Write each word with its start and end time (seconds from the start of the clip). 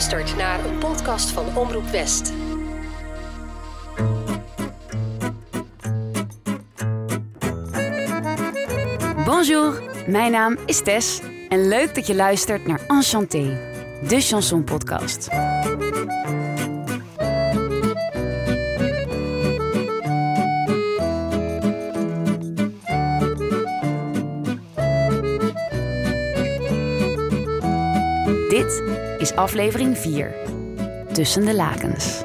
luistert 0.00 0.36
naar 0.36 0.64
een 0.64 0.78
podcast 0.78 1.30
van 1.30 1.56
Omroep 1.56 1.86
West. 1.86 2.32
Bonjour, 9.24 9.82
mijn 10.06 10.32
naam 10.32 10.58
is 10.66 10.82
Tess 10.82 11.20
en 11.48 11.68
leuk 11.68 11.94
dat 11.94 12.06
je 12.06 12.14
luistert 12.14 12.66
naar 12.66 12.80
Enchanté, 12.86 13.60
de 14.08 14.20
chanson 14.20 14.64
podcast. 14.64 15.28
Dit 28.48 28.99
is 29.20 29.34
aflevering 29.34 29.98
4, 29.98 30.34
Tussen 31.12 31.44
de 31.44 31.54
lakens. 31.54 32.22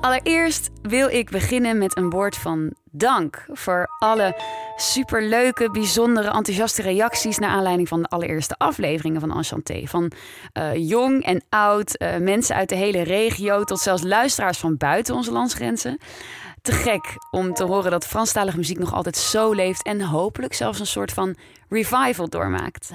Allereerst 0.00 0.70
wil 0.82 1.08
ik 1.08 1.30
beginnen 1.30 1.78
met 1.78 1.96
een 1.96 2.10
woord 2.10 2.36
van 2.36 2.72
dank 2.90 3.46
voor 3.52 3.86
alle 3.98 4.40
superleuke, 4.76 5.70
bijzondere, 5.70 6.30
enthousiaste 6.30 6.82
reacties 6.82 7.38
naar 7.38 7.50
aanleiding 7.50 7.88
van 7.88 8.02
de 8.02 8.08
allereerste 8.08 8.54
afleveringen 8.58 9.20
van 9.20 9.36
Enchanté. 9.36 9.82
Van 9.86 10.12
eh, 10.52 10.88
jong 10.88 11.24
en 11.24 11.42
oud, 11.48 11.96
eh, 11.96 12.16
mensen 12.16 12.56
uit 12.56 12.68
de 12.68 12.74
hele 12.74 13.02
regio 13.02 13.64
tot 13.64 13.78
zelfs 13.78 14.02
luisteraars 14.02 14.58
van 14.58 14.76
buiten 14.76 15.14
onze 15.14 15.32
landsgrenzen. 15.32 15.98
Te 16.62 16.72
gek 16.72 17.16
om 17.30 17.54
te 17.54 17.64
horen 17.64 17.90
dat 17.90 18.06
Franstalige 18.06 18.56
muziek 18.56 18.78
nog 18.78 18.94
altijd 18.94 19.16
zo 19.16 19.52
leeft 19.52 19.82
en 19.82 20.00
hopelijk 20.00 20.54
zelfs 20.54 20.80
een 20.80 20.86
soort 20.86 21.12
van 21.12 21.34
revival 21.68 22.28
doormaakt. 22.28 22.90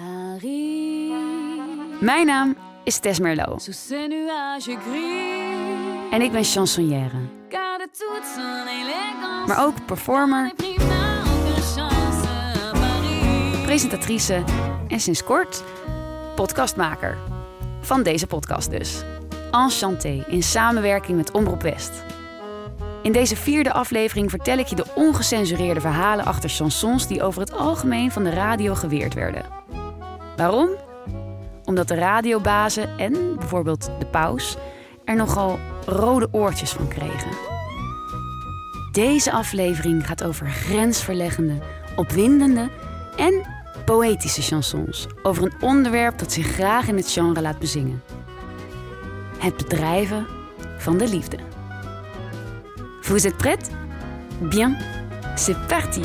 Mijn 2.00 2.26
naam 2.26 2.56
is 2.84 3.00
Tess 3.00 3.20
Merlot. 3.20 3.70
En 6.12 6.22
ik 6.22 6.32
ben 6.32 6.44
chansonnière. 6.44 7.18
Maar 9.48 9.66
ook 9.66 9.86
performer, 9.86 10.52
presentatrice 13.64 14.44
en 14.88 15.00
sinds 15.00 15.24
kort 15.24 15.64
podcastmaker. 16.36 17.18
Van 17.82 18.04
deze 18.04 18.28
podcast 18.28 18.70
dus. 18.70 19.04
Enchanté 19.52 20.26
in 20.28 20.44
samenwerking 20.44 21.18
met 21.18 21.32
Omroep 21.32 21.62
West. 21.62 21.92
In 23.06 23.12
deze 23.12 23.36
vierde 23.36 23.74
aflevering 23.74 24.30
vertel 24.30 24.58
ik 24.58 24.68
je 24.68 24.76
de 24.76 24.86
ongecensureerde 24.96 25.82
verhalen 25.82 26.26
achter 26.26 26.50
chansons 26.50 27.08
die 27.08 27.24
over 27.24 27.42
het 27.42 27.54
algemeen 27.54 28.12
van 28.12 28.24
de 28.24 28.30
radio 28.30 28.76
geweerd 28.76 29.14
werden. 29.14 29.46
Waarom? 30.36 30.70
Omdat 31.66 31.88
de 31.88 31.96
radiobazen 31.96 32.98
en 32.98 33.36
bijvoorbeeld 33.36 33.90
de 34.00 34.06
paus 34.06 34.58
er 35.04 35.16
nogal 35.16 35.60
rode 35.86 36.28
oortjes 36.32 36.72
van 36.72 36.88
kregen. 36.88 37.32
Deze 38.92 39.32
aflevering 39.32 40.08
gaat 40.08 40.24
over 40.24 40.48
grensverleggende, 40.48 41.60
opwindende 41.96 42.70
en 43.18 43.46
poëtische 43.86 44.42
chansons. 44.42 45.08
Over 45.24 45.44
een 45.44 45.62
onderwerp 45.62 46.18
dat 46.18 46.32
zich 46.32 46.48
graag 46.48 46.88
in 46.88 46.96
het 46.96 47.12
genre 47.12 47.42
laat 47.42 47.60
bezingen. 47.60 48.04
Het 49.38 49.58
bedrijven 49.58 50.28
van 50.78 50.98
de 50.98 51.08
liefde. 51.08 51.55
Vous 53.08 53.28
êtes 53.28 53.38
prête? 53.38 53.70
Bien, 54.42 54.76
c'est 55.36 55.56
parti! 55.68 56.02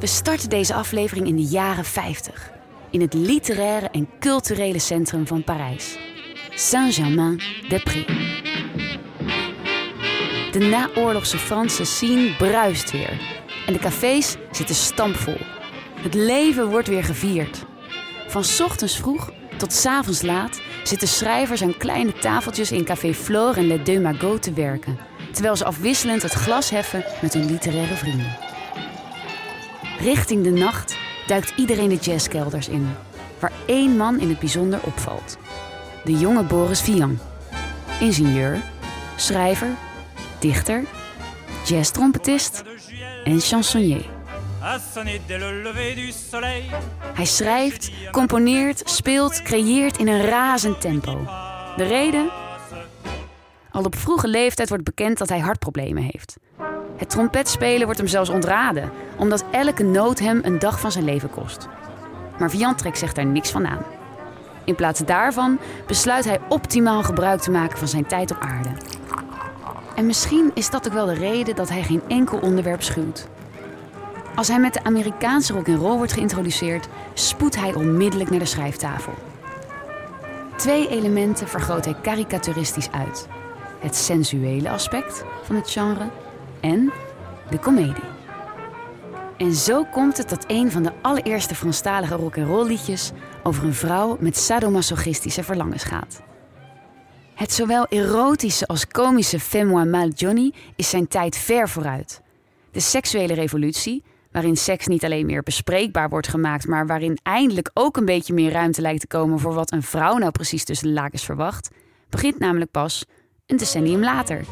We 0.00 0.06
starten 0.06 0.48
deze 0.48 0.74
aflevering 0.74 1.26
in 1.26 1.36
de 1.36 1.42
jaren 1.42 1.84
50 1.84 2.50
in 2.90 3.00
het 3.00 3.14
literaire 3.14 3.88
en 3.88 4.08
culturele 4.20 4.78
centrum 4.78 5.26
van 5.26 5.44
Parijs, 5.44 5.98
Saint-Germain-des-Prés. 6.54 8.06
De 10.52 10.58
naoorlogse 10.58 11.38
Franse 11.38 11.84
scene 11.84 12.36
bruist 12.36 12.90
weer 12.90 13.20
en 13.66 13.72
de 13.72 13.78
cafés 13.78 14.36
zitten 14.50 14.74
stampvol. 14.74 15.40
Het 16.00 16.14
leven 16.14 16.70
wordt 16.70 16.88
weer 16.88 17.04
gevierd. 17.04 17.64
Van 18.26 18.42
ochtends 18.62 18.96
vroeg 18.96 19.30
tot 19.56 19.86
avonds 19.86 20.22
laat 20.22 20.60
zitten 20.88 21.08
schrijvers 21.08 21.62
aan 21.62 21.76
kleine 21.76 22.12
tafeltjes 22.12 22.72
in 22.72 22.84
Café 22.84 23.14
Flore 23.14 23.56
en 23.56 23.66
Les 23.66 23.84
Deux 23.84 24.02
Magots 24.02 24.40
te 24.40 24.52
werken, 24.52 24.98
terwijl 25.32 25.56
ze 25.56 25.64
afwisselend 25.64 26.22
het 26.22 26.32
glas 26.32 26.70
heffen 26.70 27.04
met 27.22 27.32
hun 27.32 27.46
literaire 27.46 27.94
vrienden. 27.94 28.36
Richting 29.98 30.44
de 30.44 30.50
nacht 30.50 30.96
duikt 31.26 31.52
iedereen 31.56 31.88
de 31.88 31.96
jazzkelders 31.96 32.68
in, 32.68 32.88
waar 33.38 33.52
één 33.66 33.96
man 33.96 34.20
in 34.20 34.28
het 34.28 34.38
bijzonder 34.38 34.80
opvalt. 34.82 35.38
De 36.04 36.12
jonge 36.12 36.42
Boris 36.42 36.80
Vian. 36.80 37.18
Ingenieur, 38.00 38.60
schrijver, 39.16 39.70
dichter, 40.38 40.84
jazztrompetist 41.64 42.62
en 43.24 43.40
chansonnier. 43.40 44.17
Hij 47.14 47.24
schrijft, 47.24 47.90
componeert, 48.10 48.82
speelt, 48.84 49.42
creëert 49.42 49.98
in 49.98 50.08
een 50.08 50.22
razend 50.22 50.80
tempo. 50.80 51.24
De 51.76 51.84
reden? 51.84 52.30
Al 53.70 53.84
op 53.84 53.96
vroege 53.96 54.28
leeftijd 54.28 54.68
wordt 54.68 54.84
bekend 54.84 55.18
dat 55.18 55.28
hij 55.28 55.38
hartproblemen 55.38 56.02
heeft. 56.02 56.36
Het 56.96 57.10
trompetspelen 57.10 57.84
wordt 57.84 57.98
hem 57.98 58.08
zelfs 58.08 58.30
ontraden, 58.30 58.90
omdat 59.16 59.44
elke 59.50 59.82
noot 59.82 60.18
hem 60.18 60.40
een 60.42 60.58
dag 60.58 60.80
van 60.80 60.92
zijn 60.92 61.04
leven 61.04 61.30
kost. 61.30 61.68
Maar 62.38 62.50
Viantrek 62.50 62.96
zegt 62.96 63.14
daar 63.14 63.26
niks 63.26 63.50
van 63.50 63.66
aan. 63.66 63.82
In 64.64 64.74
plaats 64.74 65.00
daarvan 65.00 65.58
besluit 65.86 66.24
hij 66.24 66.40
optimaal 66.48 67.02
gebruik 67.02 67.40
te 67.40 67.50
maken 67.50 67.78
van 67.78 67.88
zijn 67.88 68.06
tijd 68.06 68.30
op 68.30 68.38
aarde. 68.40 68.70
En 69.96 70.06
misschien 70.06 70.50
is 70.54 70.70
dat 70.70 70.86
ook 70.86 70.92
wel 70.92 71.06
de 71.06 71.14
reden 71.14 71.56
dat 71.56 71.68
hij 71.68 71.82
geen 71.82 72.02
enkel 72.08 72.38
onderwerp 72.38 72.82
schuwt. 72.82 73.28
Als 74.38 74.48
hij 74.48 74.60
met 74.60 74.74
de 74.74 74.84
Amerikaanse 74.84 75.52
rock 75.52 75.66
roll 75.66 75.96
wordt 75.96 76.12
geïntroduceerd, 76.12 76.88
spoedt 77.14 77.56
hij 77.56 77.74
onmiddellijk 77.74 78.30
naar 78.30 78.38
de 78.38 78.44
schrijftafel. 78.44 79.12
Twee 80.56 80.88
elementen 80.88 81.48
vergroot 81.48 81.84
hij 81.84 81.94
karikaturistisch 82.02 82.90
uit: 82.90 83.28
het 83.78 83.96
sensuele 83.96 84.70
aspect 84.70 85.24
van 85.42 85.56
het 85.56 85.70
genre 85.70 86.10
en 86.60 86.92
de 87.50 87.58
komedie. 87.58 88.04
En 89.36 89.54
zo 89.54 89.84
komt 89.84 90.16
het 90.16 90.28
dat 90.28 90.44
een 90.46 90.70
van 90.70 90.82
de 90.82 90.92
allereerste 91.02 91.54
Franstalige 91.54 92.44
roll 92.44 92.66
liedjes 92.66 93.12
over 93.42 93.64
een 93.64 93.74
vrouw 93.74 94.16
met 94.20 94.36
sadomasochistische 94.36 95.42
verlangens 95.42 95.84
gaat. 95.84 96.20
Het 97.34 97.52
zowel 97.52 97.86
erotische 97.88 98.66
als 98.66 98.86
komische 98.86 99.40
Fais-moi 99.40 99.84
mal 99.84 100.08
Johnny 100.08 100.52
is 100.76 100.90
zijn 100.90 101.08
tijd 101.08 101.36
ver 101.36 101.68
vooruit. 101.68 102.22
De 102.70 102.80
seksuele 102.80 103.34
revolutie, 103.34 104.02
waarin 104.38 104.56
seks 104.56 104.86
niet 104.86 105.04
alleen 105.04 105.26
meer 105.26 105.42
bespreekbaar 105.42 106.08
wordt 106.08 106.28
gemaakt, 106.28 106.66
maar 106.66 106.86
waarin 106.86 107.18
eindelijk 107.22 107.70
ook 107.74 107.96
een 107.96 108.04
beetje 108.04 108.32
meer 108.32 108.52
ruimte 108.52 108.80
lijkt 108.80 109.00
te 109.00 109.06
komen 109.06 109.38
voor 109.38 109.54
wat 109.54 109.72
een 109.72 109.82
vrouw 109.82 110.16
nou 110.16 110.30
precies 110.30 110.64
tussen 110.64 110.86
de 110.86 110.92
lakens 110.92 111.24
verwacht, 111.24 111.70
begint 112.08 112.38
namelijk 112.38 112.70
pas 112.70 113.04
een 113.46 113.56
decennium 113.56 114.02
later. 114.02 114.44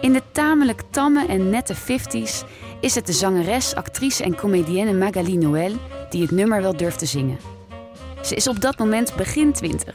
In 0.00 0.12
de 0.12 0.22
tamelijk 0.32 0.82
tamme 0.90 1.26
en 1.26 1.50
nette 1.50 1.74
50s 1.76 2.48
is 2.80 2.94
het 2.94 3.06
de 3.06 3.12
zangeres, 3.12 3.74
actrice 3.74 4.24
en 4.24 4.36
comedienne 4.36 4.92
Magali 4.92 5.36
Noël 5.36 5.72
die 6.10 6.22
het 6.22 6.30
nummer 6.30 6.62
wel 6.62 6.76
durft 6.76 6.98
te 6.98 7.06
zingen. 7.06 7.38
Ze 8.22 8.34
is 8.34 8.48
op 8.48 8.60
dat 8.60 8.78
moment 8.78 9.16
begin 9.16 9.52
20 9.52 9.94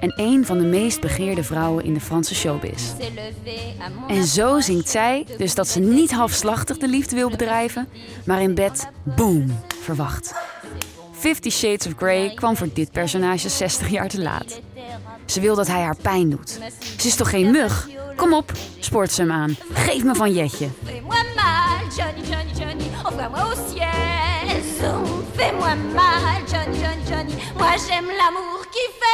en 0.00 0.12
een 0.16 0.46
van 0.46 0.58
de 0.58 0.64
meest 0.64 1.00
begeerde 1.00 1.44
vrouwen 1.44 1.84
in 1.84 1.94
de 1.94 2.00
Franse 2.00 2.34
showbiz. 2.34 2.82
En 4.08 4.24
zo 4.24 4.60
zingt 4.60 4.88
zij 4.88 5.26
dus 5.38 5.54
dat 5.54 5.68
ze 5.68 5.80
niet 5.80 6.12
halfslachtig 6.12 6.78
de 6.78 6.88
liefde 6.88 7.16
wil 7.16 7.30
bedrijven, 7.30 7.88
maar 8.24 8.42
in 8.42 8.54
bed, 8.54 8.88
boom, 9.02 9.60
verwacht. 9.82 10.34
Fifty 11.12 11.50
Shades 11.50 11.86
of 11.86 11.92
Grey 11.96 12.32
kwam 12.34 12.56
voor 12.56 12.68
dit 12.72 12.92
personage 12.92 13.48
60 13.48 13.88
jaar 13.88 14.08
te 14.08 14.20
laat. 14.20 14.60
Ze 15.26 15.40
wil 15.40 15.54
dat 15.54 15.66
hij 15.66 15.82
haar 15.82 15.96
pijn 15.96 16.30
doet. 16.30 16.58
Ze 16.98 17.06
is 17.06 17.14
toch 17.14 17.30
geen 17.30 17.50
mug? 17.50 17.88
Kom 18.16 18.34
op, 18.34 18.52
spoort 18.78 19.12
ze 19.12 19.20
hem 19.20 19.32
aan. 19.32 19.56
Geef 19.72 20.04
me 20.04 20.14
van 20.14 20.32
Jetje. 20.32 20.68
Fais-moi 25.38 25.76
mal, 25.86 26.38
Johnny, 26.46 26.72
Johnny, 26.78 27.02
Johnny. 27.08 27.34
Oh. 27.44 27.58
Moi 27.58 27.76
j'aime 27.78 28.10
l'amour 28.16 28.66
qui 28.70 28.84
fait. 28.98 29.08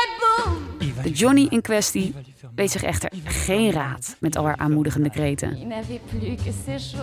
De 1.04 1.10
Johnny 1.10 1.46
in 1.50 1.60
kwestie 1.60 2.14
weet 2.54 2.70
zich 2.70 2.82
echter 2.82 3.10
geen 3.24 3.70
raad 3.70 4.16
met 4.20 4.36
al 4.36 4.44
haar 4.44 4.56
aanmoedigende 4.56 5.10
kreten. 5.10 5.72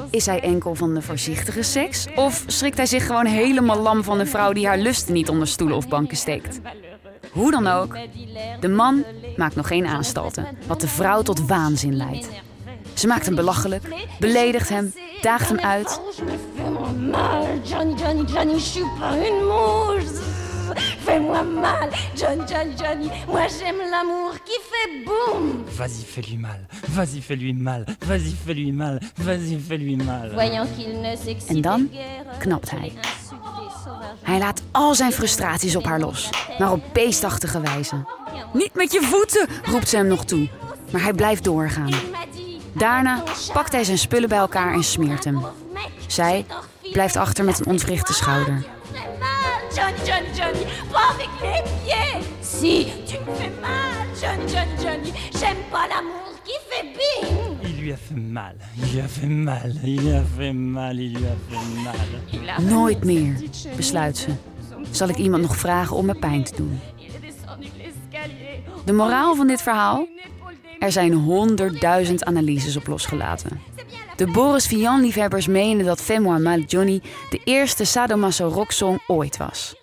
Is 0.10 0.26
hij 0.26 0.42
enkel 0.42 0.76
van 0.76 0.94
de 0.94 1.02
voorzichtige 1.02 1.64
seks? 1.64 2.08
Of 2.16 2.44
schrikt 2.48 2.78
hij 2.78 2.86
zich 2.86 3.06
gewoon 3.06 3.26
helemaal 3.26 3.82
lam 3.82 4.04
van 4.04 4.18
de 4.18 4.26
vrouw 4.26 4.54
die 4.54 4.68
haar 4.68 4.78
lusten 4.78 5.14
niet 5.14 5.30
onder 5.30 5.48
stoelen 5.48 5.78
of 5.78 5.88
banken 5.88 6.18
steekt? 6.18 6.60
Hoe 7.32 7.52
dan 7.52 7.68
ook, 7.68 7.98
de 8.60 8.70
man 8.70 9.04
maakt 9.36 9.56
nog 9.56 9.68
geen 9.68 9.86
aanstalten, 9.86 10.48
wat 10.68 10.82
de 10.82 10.88
vrouw 10.88 11.22
tot 11.22 11.48
waanzin 11.48 11.96
leidt. 11.96 12.30
Ze 12.94 13.08
maakt 13.08 13.26
hem 13.26 13.36
belachelijk, 13.36 13.84
beledigt 14.20 14.70
hem 14.70 14.94
daagt 15.22 15.50
hem 15.50 15.60
uit. 15.60 16.02
Oh, 17.12 17.48
Johnny, 17.64 17.94
Johnny, 17.94 18.24
Johnny, 18.24 18.54
je 18.54 18.60
suis 18.60 18.86
pas. 19.00 20.41
Fais-moi 21.12 21.44
mal, 21.44 21.90
Johnny, 22.16 22.44
Johnny, 22.48 22.74
Johnny. 22.78 23.10
Moi 23.28 23.46
j'aime 23.60 23.82
l'amour 23.92 24.34
qui 24.46 24.58
fait 24.70 25.04
boum. 25.06 25.66
Vas-y, 25.78 26.06
fais-lui 26.06 26.38
mal. 26.38 26.68
Vas-y, 26.88 27.20
fais-lui 27.22 27.54
mal. 27.54 27.86
Vas-y, 28.00 28.34
fais-lui 28.46 28.72
mal. 28.72 29.00
Vas-y, 29.18 29.60
fais-lui 29.60 29.98
mal. 29.98 30.32
Voyant 30.34 30.68
qu'il 30.78 31.02
ne 31.02 31.16
s'excite 31.18 31.50
En 31.50 31.62
dan 31.62 31.90
guère, 31.92 32.38
knapt 32.40 32.70
hij. 32.70 32.92
Hij 34.22 34.40
laat 34.40 34.62
al 34.72 34.96
zijn 34.96 35.12
frustraties 35.12 35.76
op 35.76 35.86
haar 35.86 36.00
los, 36.00 36.30
maar 36.60 36.72
op 36.72 36.84
beestachtige 36.94 37.62
wijze. 37.62 37.96
Niet 38.54 38.74
met 38.74 38.92
je 38.92 39.02
voeten, 39.02 39.48
roept 39.64 39.90
ze 39.90 39.96
hem 39.96 40.08
nog 40.08 40.26
toe. 40.26 40.50
Maar 40.92 41.02
hij 41.02 41.14
blijft 41.14 41.44
doorgaan. 41.44 41.94
Daarna 42.74 43.24
pakt 43.54 43.72
hij 43.72 43.84
zijn 43.84 43.98
spullen 43.98 44.30
bij 44.30 44.38
elkaar 44.38 44.74
en 44.74 44.84
smeert 44.84 45.24
hem. 45.24 45.46
Zij 46.08 46.46
blijft 46.92 47.16
achter 47.16 47.44
met 47.46 47.60
een 47.60 47.66
ontwrichte 47.66 48.14
schouder. 48.14 48.66
Johnny, 49.76 49.98
Johnny, 50.06 50.28
Johnny, 50.38 50.66
pas 50.92 51.14
avec 51.14 51.30
les 51.42 51.62
pieds. 51.84 52.28
Si, 52.42 52.88
tu 53.08 53.18
me 53.20 53.36
fais 53.36 53.52
mal, 53.62 54.06
Johnny, 54.22 54.46
Johnny, 54.52 54.76
Johnny. 54.84 55.14
J'aime 55.40 55.64
pas 55.72 55.88
l'amour 55.88 56.34
qui 56.44 56.54
fait 56.70 56.88
bing. 56.98 57.58
Il 57.64 57.82
lui 57.82 57.94
a 57.94 57.98
fait 57.98 58.16
mal. 58.16 58.56
Il 58.78 58.92
lui 58.92 59.02
a 59.02 59.08
fait 59.08 59.28
mal. 59.28 59.74
Il 59.84 60.02
lui 60.02 60.14
a 60.14 60.24
fait 60.24 60.54
mal. 60.54 61.00
Il 61.00 61.14
lui 61.14 61.26
a 61.26 61.36
fait 61.50 61.84
mal. 61.84 62.62
Nooit 62.70 63.04
meer, 63.04 63.34
besluit 63.76 64.18
ze. 64.18 64.30
Zal 64.92 65.10
ik 65.10 65.18
iemand 65.18 65.42
nog 65.42 65.56
vragen 65.58 65.96
om 65.96 66.06
me 66.06 66.14
pijn 66.14 66.44
te 66.44 66.56
doen? 66.56 66.80
De 68.86 68.94
moraal 68.94 69.36
van 69.36 69.48
dit 69.48 69.62
verhaal? 69.62 70.08
Er 70.80 70.92
zijn 70.92 71.14
honderdduizend 71.14 72.24
analyses 72.24 72.78
op 72.78 72.88
losgelaten. 72.88 73.62
De 74.22 74.32
Boris 74.32 74.68
Vian-liefhebbers 74.68 75.48
menen 75.48 75.86
dat 75.86 76.02
Fais-moi 76.02 76.40
mal 76.40 76.60
Johnny 76.60 77.02
de 77.30 77.42
eerste 77.44 77.86
sadomaso 77.86 78.48
rocksong 78.48 79.04
ooit 79.08 79.38
was. 79.38 79.76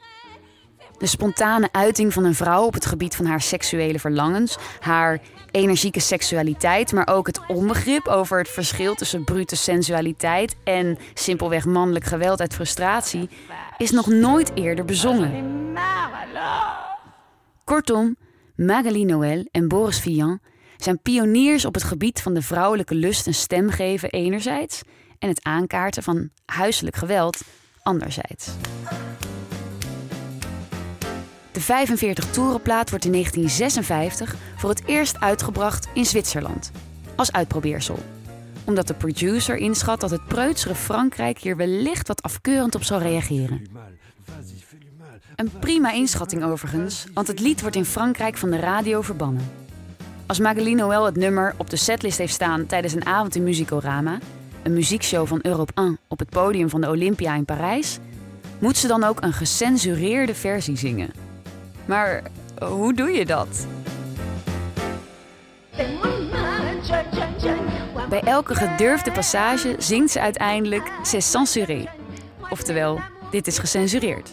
De 0.99 1.06
spontane 1.06 1.69
uiting 1.73 2.12
van 2.12 2.25
een 2.25 2.35
vrouw 2.35 2.64
op 2.64 2.75
het 2.75 2.87
gebied 2.87 3.17
van 3.17 3.26
haar 3.26 3.40
seksuele 3.40 3.99
verlangens, 3.99 4.58
haar 4.81 5.20
energieke 5.50 6.00
seksualiteit, 6.00 6.93
maar 6.93 7.08
ook 7.08 7.26
het 7.26 7.40
onbegrip 7.49 8.06
over 8.06 8.38
het 8.38 8.49
verschil 8.49 8.94
tussen 8.94 9.25
brute 9.25 9.56
sensualiteit 9.56 10.56
en 10.64 10.99
simpelweg 11.14 11.64
mannelijk 11.64 12.05
geweld 12.05 12.40
uit 12.40 12.55
frustratie, 12.55 13.29
is 13.76 13.90
nog 13.90 14.06
nooit 14.06 14.50
eerder 14.55 14.85
bezongen. 14.85 15.32
Kortom, 17.64 18.17
Magali 18.56 19.05
Noël 19.05 19.49
en 19.50 19.69
Boris 19.69 20.00
Vian 20.00 20.40
zijn 20.84 21.02
pioniers 21.02 21.64
op 21.64 21.75
het 21.75 21.84
gebied 21.84 22.20
van 22.22 22.34
de 22.34 22.42
vrouwelijke 22.42 22.94
lust 22.94 23.26
een 23.26 23.34
stem 23.34 23.70
geven 23.70 24.10
enerzijds 24.10 24.82
en 25.19 25.28
het 25.28 25.44
aankaarten 25.44 26.02
van 26.02 26.30
huiselijk 26.44 26.96
geweld 26.96 27.40
anderzijds. 27.82 28.48
De 31.52 31.60
45 31.60 32.30
toerenplaat 32.30 32.90
wordt 32.90 33.04
in 33.04 33.12
1956 33.12 34.36
voor 34.56 34.70
het 34.70 34.82
eerst 34.86 35.20
uitgebracht 35.20 35.88
in 35.94 36.06
Zwitserland, 36.06 36.72
als 37.16 37.32
uitprobeersel. 37.32 37.98
Omdat 38.64 38.86
de 38.86 38.94
producer 38.94 39.56
inschat 39.56 40.00
dat 40.00 40.10
het 40.10 40.26
preutsere 40.26 40.75
Frankrijk 40.75 41.38
hier 41.38 41.56
wellicht 41.56 42.08
wat 42.08 42.22
afkeurend 42.22 42.75
op 42.75 42.82
zal 42.82 42.98
reageren. 42.98 43.66
Een 45.36 45.50
prima 45.60 45.92
inschatting 45.92 46.44
overigens, 46.44 47.06
want 47.14 47.26
het 47.26 47.40
lied 47.40 47.60
wordt 47.60 47.76
in 47.76 47.84
Frankrijk 47.84 48.36
van 48.36 48.50
de 48.50 48.58
radio 48.58 49.02
verbannen. 49.02 49.67
Als 50.28 50.38
Magali 50.38 50.75
Noël 50.75 51.04
het 51.04 51.16
nummer 51.16 51.54
op 51.56 51.70
de 51.70 51.76
setlist 51.76 52.19
heeft 52.19 52.32
staan 52.32 52.66
tijdens 52.66 52.94
een 52.94 53.06
avond 53.06 53.34
in 53.34 53.42
Musicorama, 53.42 54.19
een 54.62 54.72
muziekshow 54.72 55.26
van 55.26 55.38
Europe 55.42 55.72
1 55.75 55.98
op 56.08 56.19
het 56.19 56.30
podium 56.30 56.69
van 56.69 56.80
de 56.80 56.88
Olympia 56.88 57.34
in 57.34 57.44
Parijs, 57.44 57.98
moet 58.58 58.76
ze 58.76 58.86
dan 58.86 59.04
ook 59.04 59.22
een 59.22 59.32
gecensureerde 59.32 60.34
versie 60.34 60.76
zingen. 60.76 61.10
Maar 61.84 62.22
eh, 62.58 62.69
hoe 62.69 62.94
doe 62.94 63.10
je 63.10 63.26
dat? 63.26 63.66
Bij 68.08 68.20
elke 68.20 68.54
gedurfde 68.54 69.12
passage 69.12 69.75
zingt 69.78 70.10
ze 70.10 70.20
uiteindelijk 70.20 70.92
C'est 71.02 71.30
censuré. 71.30 71.88
Oftewel, 72.50 73.00
dit 73.30 73.46
is 73.46 73.58
gecensureerd. 73.58 74.32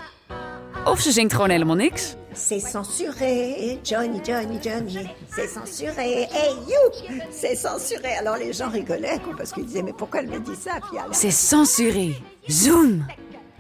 Of 0.86 1.00
ze 1.00 1.12
zingt 1.12 1.34
gewoon 1.34 1.50
helemaal 1.50 1.76
niks. 1.76 2.16
C'est 2.34 2.60
censuré, 2.68 3.78
Johnny, 3.84 4.20
Johnny, 4.24 4.60
Johnny, 4.62 5.10
c'est 5.36 5.50
censuré. 5.50 6.28
Hey, 6.32 6.54
you, 6.68 7.14
c'est 7.32 7.56
censuré. 7.56 8.18
Alors 8.20 8.38
les 8.38 8.54
gens 8.54 8.70
rigolaient 8.72 9.20
parce 9.38 9.52
qu'ils 9.52 9.66
disaient 9.66 9.84
mais 9.84 9.94
pourquoi 9.96 10.20
elle 10.20 10.28
me 10.30 10.40
dit 10.40 10.56
ça 10.64 10.72
elle- 10.92 11.14
C'est 11.16 11.32
censuré. 11.32 12.22
Zoom. 12.50 13.06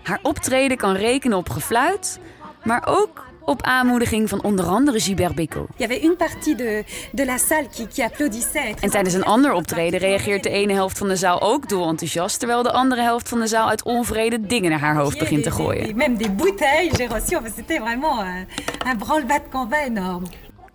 Haar 0.04 0.20
optreden 0.22 0.78
kan 0.78 0.96
rekenen 0.96 1.38
op 1.38 1.50
gefluit, 1.50 2.20
maar 2.64 2.84
ook 2.88 3.25
op 3.46 3.62
aanmoediging 3.62 4.30
van 4.30 4.44
onder 4.44 4.66
andere 4.66 5.00
Gilbert 5.00 5.36
Bécaud. 5.36 5.68
Il 5.78 5.82
y 5.82 5.84
avait 5.84 6.04
une 6.04 6.16
partie 6.16 6.56
de, 6.56 6.84
de 7.12 7.26
la 7.26 7.38
salle 7.38 7.68
qui, 7.70 7.88
qui 7.88 8.04
applaudissait. 8.04 8.74
En 8.80 8.90
tijdens 8.90 9.14
een 9.14 9.24
ander 9.24 9.54
optreden 9.54 10.00
reageert 10.00 10.44
de 10.44 10.50
ene 10.50 10.74
helft 10.74 10.98
van 10.98 11.08
de 11.08 11.16
zaal 11.16 11.42
ook 11.42 11.70
dolenthousiast, 11.70 12.40
terwijl 12.40 12.64
de 12.64 12.72
andere 12.72 13.02
helft 13.02 13.30
van 13.30 13.40
de 13.40 13.48
zaal 13.48 13.70
uit 13.70 13.84
onvrede 13.84 14.42
dingen 14.42 14.70
naar 14.70 14.80
haar 14.80 14.96
hoofd 14.96 15.20
begint 15.20 15.44
te 15.44 15.52
gooien. 15.52 15.96
même 15.96 16.18
des 16.18 16.36
bouteilles, 16.36 16.92
j'ai 16.98 17.08
reçu. 17.08 17.36
Enfin, 17.36 17.54
C'était 17.56 17.80
vraiment 17.80 18.20
un, 18.20 18.46
un 18.88 18.98
branle-bas 18.98 19.40
de 19.44 19.50
combat 19.52 19.86
énorme. 19.86 20.28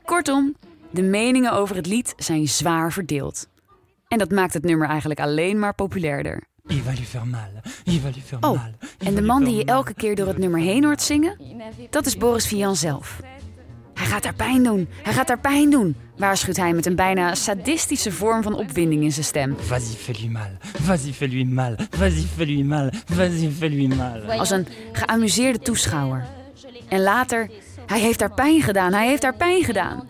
Kortom, 0.04 0.54
de 0.90 1.02
meningen 1.02 1.52
over 1.52 1.76
het 1.76 1.86
lied 1.86 2.14
zijn 2.16 2.48
zwaar 2.48 2.92
verdeeld. 2.92 3.48
En 4.08 4.18
dat 4.18 4.30
maakt 4.30 4.54
het 4.54 4.64
nummer 4.64 4.88
eigenlijk 4.88 5.20
alleen 5.20 5.58
maar 5.58 5.74
populairder. 5.74 6.42
Il 6.70 6.82
va 6.82 6.90
lui 6.92 7.04
faire 7.04 7.26
mal. 7.26 7.50
Il 7.84 8.00
va 8.00 8.08
lui 8.10 8.22
faire 8.26 8.38
Oh, 8.40 8.56
mal. 8.56 8.74
En 8.98 9.14
de 9.14 9.20
lui 9.20 9.26
man 9.26 9.44
die 9.44 9.56
je 9.56 9.64
elke 9.64 9.94
keer 9.94 10.14
door 10.14 10.26
het 10.26 10.38
nummer 10.38 10.60
heen 10.60 10.84
hoort 10.84 11.02
zingen, 11.02 11.36
dat 11.90 12.06
is 12.06 12.16
Boris 12.16 12.46
Vian 12.46 12.76
zelf. 12.76 13.20
Hij 13.94 14.06
gaat 14.08 14.24
haar 14.24 14.34
pijn 14.34 14.62
doen, 14.62 14.88
hij 15.02 15.12
gaat 15.12 15.28
haar 15.28 15.38
pijn 15.40 15.70
doen, 15.70 15.96
waarschuwt 16.16 16.56
hij 16.56 16.72
met 16.72 16.86
een 16.86 16.94
bijna 16.96 17.34
sadistische 17.34 18.12
vorm 18.12 18.42
van 18.42 18.54
opwinding 18.54 19.02
in 19.02 19.12
zijn 19.12 19.24
stem. 19.24 19.56
Vas-y, 19.58 19.96
fais-lui 19.96 20.30
mal. 20.30 20.50
Vas-y, 20.60 21.12
fais-lui 21.12 21.44
mal. 21.44 21.74
Vas-y, 21.90 22.26
fais-lui 22.36 22.64
mal. 22.64 22.90
Vas-y, 23.04 23.50
fais-lui 23.50 23.88
mal. 23.88 24.38
Als 24.38 24.50
een 24.50 24.66
geamuseerde 24.92 25.58
toeschouwer. 25.58 26.24
En 26.88 27.00
later, 27.00 27.50
hij 27.86 28.00
heeft 28.00 28.20
haar 28.20 28.34
pijn 28.34 28.62
gedaan, 28.62 28.92
hij 28.92 29.06
heeft 29.06 29.22
haar 29.22 29.36
pijn 29.36 29.64
gedaan. 29.64 30.08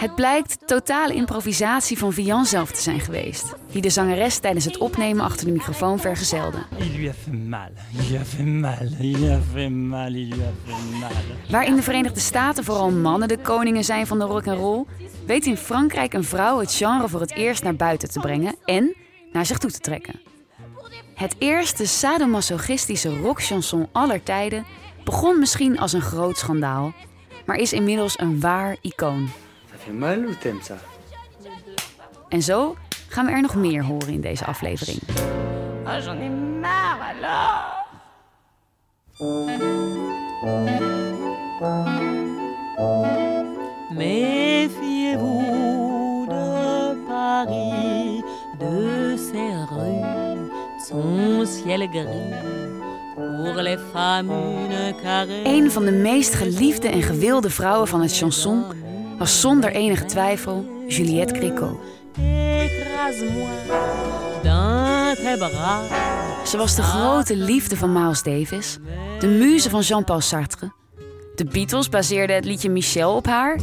Het 0.00 0.14
blijkt 0.14 0.58
totale 0.66 1.14
improvisatie 1.14 1.98
van 1.98 2.12
Vian 2.12 2.44
zelf 2.44 2.70
te 2.70 2.80
zijn 2.80 3.00
geweest, 3.00 3.54
die 3.70 3.82
de 3.82 3.90
zangeres 3.90 4.38
tijdens 4.38 4.64
het 4.64 4.78
opnemen 4.78 5.24
achter 5.24 5.46
de 5.46 5.52
microfoon 5.52 5.98
vergezelde. 5.98 6.58
Il 6.78 6.92
lui 6.96 7.08
a 7.08 7.12
fait 7.12 7.48
mal. 7.48 7.68
Il 7.92 8.08
lui 8.08 8.18
a 8.18 8.24
fait 8.24 8.46
mal. 8.46 8.88
Il 9.00 9.18
lui 9.18 9.30
a 9.30 9.40
fait 9.52 9.70
mal. 9.70 10.14
Il 10.14 10.28
lui 10.28 10.42
a 10.42 10.52
fait 10.64 11.00
mal. 11.00 11.10
Waar 11.50 11.66
in 11.66 11.76
de 11.76 11.82
Verenigde 11.82 12.20
Staten 12.20 12.64
vooral 12.64 12.90
mannen 12.90 13.28
de 13.28 13.38
koningen 13.38 13.84
zijn 13.84 14.06
van 14.06 14.18
de 14.18 14.24
rock 14.24 14.46
and 14.46 14.58
roll, 14.58 14.84
weet 15.26 15.46
in 15.46 15.56
Frankrijk 15.56 16.12
een 16.12 16.24
vrouw 16.24 16.58
het 16.58 16.74
genre 16.74 17.08
voor 17.08 17.20
het 17.20 17.34
eerst 17.34 17.62
naar 17.62 17.76
buiten 17.76 18.10
te 18.10 18.20
brengen 18.20 18.54
en 18.64 18.96
naar 19.32 19.46
zich 19.46 19.58
toe 19.58 19.70
te 19.70 19.80
trekken. 19.80 20.20
Het 21.14 21.34
eerste 21.38 21.86
sadomasochistische 21.86 23.20
rockchanson 23.20 23.88
aller 23.92 24.22
tijden 24.22 24.64
begon 25.04 25.38
misschien 25.38 25.78
als 25.78 25.92
een 25.92 26.00
groot 26.00 26.38
schandaal, 26.38 26.92
maar 27.46 27.56
is 27.56 27.72
inmiddels 27.72 28.18
een 28.18 28.40
waar 28.40 28.76
icoon. 28.80 29.28
En 32.28 32.42
zo 32.42 32.76
gaan 33.08 33.26
we 33.26 33.32
er 33.32 33.40
nog 33.40 33.54
meer 33.54 33.84
horen 33.84 34.12
in 34.12 34.20
deze 34.20 34.44
aflevering. 34.44 34.98
J'en 36.04 36.20
ai 36.20 36.30
marre 36.60 37.02
alors. 37.02 37.80
Méfiez-vous 43.90 45.36
de 46.28 47.04
Paris, 47.06 48.22
de 48.58 49.16
ses 49.16 49.66
rues, 49.70 50.50
son 50.88 51.46
ciel 51.46 51.88
gris. 51.88 52.58
Een 55.44 55.70
van 55.70 55.84
de 55.84 55.90
meest 55.90 56.34
geliefde 56.34 56.88
en 56.88 57.02
gewilde 57.02 57.50
vrouwen 57.50 57.88
van 57.88 58.00
het 58.00 58.16
chanson 58.16 58.64
was 59.20 59.40
zonder 59.40 59.72
enige 59.72 60.04
twijfel 60.04 60.84
Juliette 60.88 61.34
bras. 65.50 65.88
Ze 66.50 66.56
was 66.56 66.74
de 66.74 66.82
grote 66.82 67.36
liefde 67.36 67.76
van 67.76 67.92
Miles 67.92 68.22
Davis, 68.22 68.78
de 69.18 69.26
muze 69.26 69.70
van 69.70 69.80
Jean-Paul 69.80 70.20
Sartre. 70.20 70.72
De 71.34 71.44
Beatles 71.44 71.88
baseerden 71.88 72.36
het 72.36 72.44
liedje 72.44 72.70
Michel 72.70 73.14
op 73.16 73.26
haar. 73.26 73.58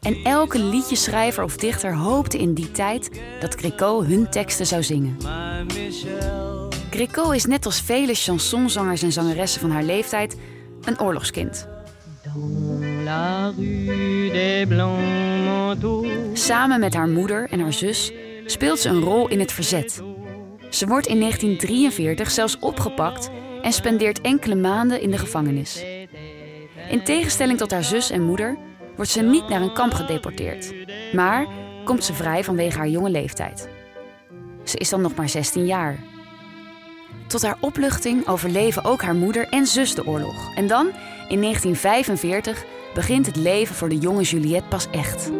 En 0.00 0.16
elke 0.24 0.58
liedjeschrijver 0.58 1.44
of 1.44 1.56
dichter 1.56 1.94
hoopte 1.94 2.38
in 2.38 2.54
die 2.54 2.70
tijd 2.70 3.22
dat 3.40 3.54
Gréco 3.54 4.02
hun 4.02 4.30
teksten 4.30 4.66
zou 4.66 4.82
zingen. 4.82 5.16
Gréco 6.90 7.30
is 7.30 7.44
net 7.44 7.66
als 7.66 7.80
vele 7.80 8.14
chansonzangers 8.14 9.02
en 9.02 9.12
zangeressen 9.12 9.60
van 9.60 9.70
haar 9.70 9.82
leeftijd 9.82 10.36
een 10.84 11.00
oorlogskind. 11.00 11.68
Samen 16.32 16.80
met 16.80 16.94
haar 16.94 17.08
moeder 17.08 17.48
en 17.50 17.60
haar 17.60 17.72
zus 17.72 18.12
speelt 18.46 18.78
ze 18.78 18.88
een 18.88 19.00
rol 19.00 19.28
in 19.28 19.40
het 19.40 19.52
verzet. 19.52 20.02
Ze 20.70 20.86
wordt 20.86 21.06
in 21.06 21.18
1943 21.18 22.30
zelfs 22.30 22.58
opgepakt 22.58 23.30
en 23.62 23.72
spendeert 23.72 24.20
enkele 24.20 24.54
maanden 24.54 25.00
in 25.00 25.10
de 25.10 25.18
gevangenis. 25.18 25.84
In 26.90 27.04
tegenstelling 27.04 27.58
tot 27.58 27.70
haar 27.70 27.84
zus 27.84 28.10
en 28.10 28.22
moeder 28.22 28.56
wordt 28.96 29.10
ze 29.10 29.22
niet 29.22 29.48
naar 29.48 29.62
een 29.62 29.74
kamp 29.74 29.92
gedeporteerd, 29.92 30.74
maar 31.12 31.46
komt 31.84 32.04
ze 32.04 32.12
vrij 32.14 32.44
vanwege 32.44 32.78
haar 32.78 32.88
jonge 32.88 33.10
leeftijd. 33.10 33.68
Ze 34.64 34.78
is 34.78 34.88
dan 34.88 35.00
nog 35.00 35.14
maar 35.14 35.28
16 35.28 35.66
jaar. 35.66 35.98
Tot 37.32 37.42
haar 37.42 37.56
opluchting 37.60 38.28
overleven 38.28 38.84
ook 38.84 39.02
haar 39.02 39.14
moeder 39.14 39.48
en 39.48 39.66
zus 39.66 39.94
de 39.94 40.06
oorlog. 40.06 40.54
En 40.54 40.66
dan, 40.66 40.86
in 41.28 41.40
1945, 41.40 42.64
begint 42.94 43.26
het 43.26 43.36
leven 43.36 43.74
voor 43.74 43.88
de 43.88 43.98
jonge 43.98 44.22
Juliette 44.22 44.68
pas 44.68 44.86
echt. 44.90 45.30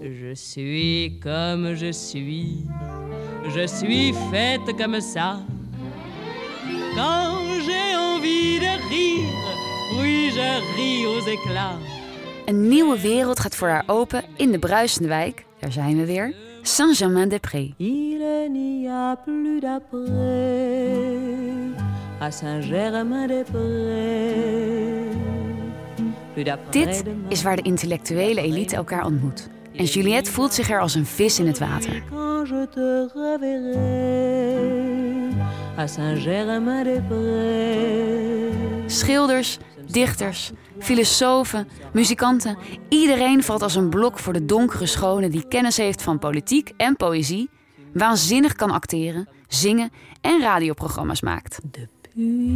Je 0.00 0.30
suis 0.32 1.12
comme 1.20 1.76
je 1.76 1.92
suis. 1.92 2.46
Je 3.54 3.66
suis 3.66 4.16
faite 4.30 4.74
comme 4.76 5.00
ça. 5.00 5.36
Quand 6.94 7.62
j'ai 7.64 7.96
envie 7.96 8.58
de 8.58 8.76
rire, 8.88 9.54
oui, 10.00 10.30
je 10.32 10.72
ris 10.76 11.06
aux 11.06 11.26
éclats. 11.26 11.78
Een 12.44 12.68
nieuwe 12.68 13.00
wereld 13.00 13.40
gaat 13.40 13.56
voor 13.56 13.68
haar 13.68 13.84
open 13.86 14.24
in 14.36 14.50
de 14.50 14.58
bruisende 14.58 15.08
wijk, 15.08 15.44
daar 15.58 15.72
zijn 15.72 15.96
we 15.96 16.06
weer, 16.06 16.34
Saint-Germain-des-Prés. 16.66 17.74
Il 17.78 18.48
n'y 18.50 18.88
a 18.88 19.16
plus 19.16 19.60
d'après 19.60 20.00
à 22.20 22.30
Saint-Germain-des-Prés. 22.30 25.10
Dit 26.70 27.02
is 27.28 27.42
waar 27.42 27.56
de 27.56 27.62
intellectuele 27.62 28.40
elite 28.40 28.76
elkaar 28.76 29.04
ontmoet. 29.04 29.48
En 29.76 29.84
Juliette 29.84 30.30
voelt 30.30 30.54
zich 30.54 30.70
er 30.70 30.80
als 30.80 30.94
een 30.94 31.06
vis 31.06 31.38
in 31.38 31.46
het 31.46 31.58
water. 31.58 32.02
Schilders, 38.86 39.58
dichters, 39.90 40.52
filosofen, 40.78 41.68
muzikanten, 41.92 42.56
iedereen 42.88 43.42
valt 43.42 43.62
als 43.62 43.74
een 43.74 43.88
blok 43.88 44.18
voor 44.18 44.32
de 44.32 44.44
donkere 44.44 44.86
schone 44.86 45.28
die 45.28 45.48
kennis 45.48 45.76
heeft 45.76 46.02
van 46.02 46.18
politiek 46.18 46.72
en 46.76 46.96
poëzie, 46.96 47.50
waanzinnig 47.92 48.54
kan 48.54 48.70
acteren, 48.70 49.28
zingen 49.48 49.90
en 50.20 50.40
radioprogramma's 50.40 51.20
maakt. 51.20 51.60
Depuis 51.62 52.54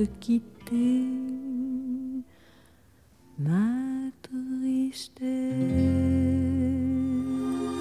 te 0.00 0.08
quitter, 0.18 0.74
ma. 3.34 3.88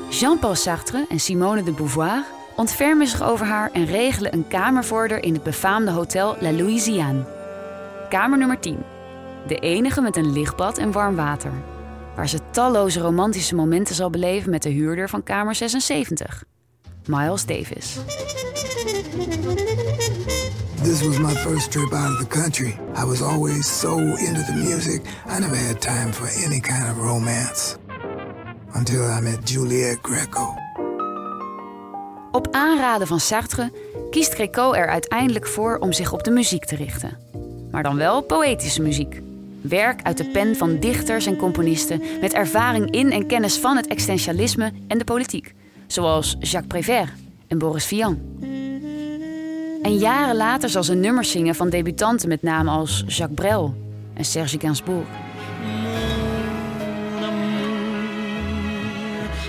Jean-Paul 0.09 0.55
Sartre 0.55 1.05
en 1.09 1.19
Simone 1.19 1.63
de 1.63 1.71
Beauvoir 1.71 2.23
ontfermen 2.55 3.07
zich 3.07 3.21
over 3.21 3.45
haar 3.45 3.71
en 3.71 3.85
regelen 3.85 4.33
een 4.33 4.47
kamervoorder 4.47 5.23
in 5.23 5.33
het 5.33 5.43
befaamde 5.43 5.91
hotel 5.91 6.35
La 6.39 6.51
Louisiane. 6.51 7.25
Kamer 8.09 8.37
nummer 8.37 8.59
10. 8.59 8.77
De 9.47 9.55
enige 9.55 10.01
met 10.01 10.15
een 10.15 10.31
lichtbad 10.31 10.77
en 10.77 10.91
warm 10.91 11.15
water. 11.15 11.51
Waar 12.15 12.29
ze 12.29 12.39
talloze 12.51 12.99
romantische 12.99 13.55
momenten 13.55 13.95
zal 13.95 14.09
beleven 14.09 14.49
met 14.49 14.63
de 14.63 14.69
huurder 14.69 15.09
van 15.09 15.23
kamer 15.23 15.55
76. 15.55 16.43
Miles 17.05 17.45
Davis. 17.45 17.97
This 20.83 21.01
was 21.01 21.19
my 21.19 21.33
first 21.33 21.71
trip 21.71 21.93
out 21.93 22.11
of 22.11 22.17
the 22.19 22.39
country. 22.41 22.79
I 22.95 23.03
was 23.05 23.21
always 23.21 23.79
so 23.79 23.97
into 23.97 24.41
the 24.43 24.53
music, 24.53 25.01
I 25.27 25.39
never 25.39 25.55
had 25.55 25.81
time 25.81 26.13
for 26.13 26.27
any 26.45 26.59
kind 26.59 26.89
of 26.89 26.97
romance. 26.97 27.77
Until 28.73 29.01
I 29.17 29.21
met 29.21 29.49
Juliette 29.49 29.99
Greco. 30.01 30.53
Op 32.31 32.47
aanraden 32.51 33.07
van 33.07 33.19
Sartre 33.19 33.71
kiest 34.09 34.33
Greco 34.33 34.73
er 34.73 34.87
uiteindelijk 34.87 35.47
voor 35.47 35.77
om 35.77 35.93
zich 35.93 36.13
op 36.13 36.23
de 36.23 36.31
muziek 36.31 36.65
te 36.65 36.75
richten. 36.75 37.17
Maar 37.71 37.83
dan 37.83 37.95
wel 37.95 38.21
poëtische 38.21 38.81
muziek. 38.81 39.21
Werk 39.61 40.01
uit 40.03 40.17
de 40.17 40.25
pen 40.25 40.55
van 40.55 40.79
dichters 40.79 41.25
en 41.25 41.37
componisten 41.37 42.01
met 42.21 42.33
ervaring 42.33 42.91
in 42.91 43.11
en 43.11 43.27
kennis 43.27 43.57
van 43.57 43.75
het 43.75 43.87
existentialisme 43.87 44.71
en 44.87 44.97
de 44.97 45.03
politiek. 45.03 45.53
Zoals 45.87 46.35
Jacques 46.39 46.67
Prévert 46.67 47.09
en 47.47 47.57
Boris 47.57 47.85
Vian. 47.85 48.19
En 49.81 49.97
jaren 49.97 50.35
later 50.35 50.69
zal 50.69 50.83
ze 50.83 50.93
nummers 50.93 51.31
zingen 51.31 51.55
van 51.55 51.69
debutanten 51.69 52.27
met 52.27 52.41
namen 52.41 52.73
als 52.73 53.03
Jacques 53.07 53.35
Brel 53.35 53.75
en 54.13 54.25
Serge 54.25 54.59
Gainsbourg. 54.59 55.07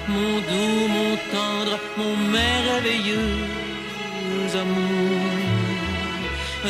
Mon 0.06 0.40
doux, 0.48 0.88
mon 0.88 1.16
tendre, 1.30 1.78
mon 1.96 2.30
merveilleux 2.30 3.58
amour. 4.54 5.10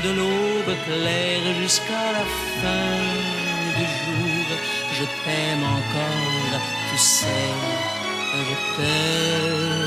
De 0.02 0.12
l'aube 0.14 0.76
claire 0.86 1.54
jusqu'à 1.62 2.12
la 2.12 2.24
fin 2.60 2.98
du 3.76 3.84
jour, 3.84 4.46
je 4.92 5.04
t'aime 5.24 5.62
encore, 5.62 6.60
tu 6.90 6.98
sais, 6.98 7.54
je 8.32 8.54
t'aime. 8.76 9.79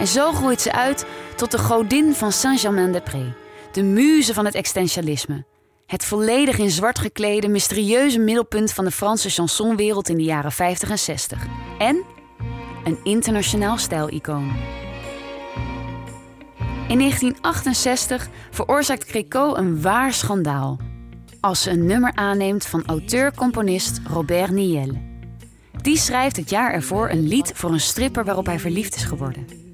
En 0.00 0.06
zo 0.06 0.32
groeit 0.32 0.60
ze 0.60 0.72
uit 0.72 1.06
tot 1.36 1.50
de 1.50 1.58
godin 1.58 2.14
van 2.14 2.32
Saint-Germain-des-Prés. 2.32 3.32
De 3.72 3.82
muze 3.82 4.34
van 4.34 4.44
het 4.44 4.54
existentialisme. 4.54 5.44
Het 5.86 6.04
volledig 6.04 6.58
in 6.58 6.70
zwart 6.70 6.98
geklede, 6.98 7.48
mysterieuze 7.48 8.18
middelpunt 8.18 8.72
van 8.72 8.84
de 8.84 8.90
Franse 8.90 9.30
chansonwereld 9.30 10.08
in 10.08 10.16
de 10.16 10.22
jaren 10.22 10.52
50 10.52 10.90
en 10.90 10.98
60. 10.98 11.46
En 11.78 12.02
een 12.84 12.98
internationaal 13.04 13.78
stijlicoon. 13.78 14.52
In 16.88 16.98
1968 16.98 18.28
veroorzaakt 18.50 19.08
Greco 19.08 19.54
een 19.54 19.82
waar 19.82 20.12
schandaal. 20.12 20.78
Als 21.40 21.62
ze 21.62 21.70
een 21.70 21.86
nummer 21.86 22.12
aanneemt 22.14 22.66
van 22.66 22.86
auteur-componist 22.86 24.00
Robert 24.08 24.50
Niel. 24.50 24.98
Die 25.82 25.96
schrijft 25.96 26.36
het 26.36 26.50
jaar 26.50 26.72
ervoor 26.72 27.10
een 27.10 27.28
lied 27.28 27.52
voor 27.54 27.70
een 27.70 27.80
stripper 27.80 28.24
waarop 28.24 28.46
hij 28.46 28.58
verliefd 28.58 28.94
is 28.94 29.04
geworden. 29.04 29.69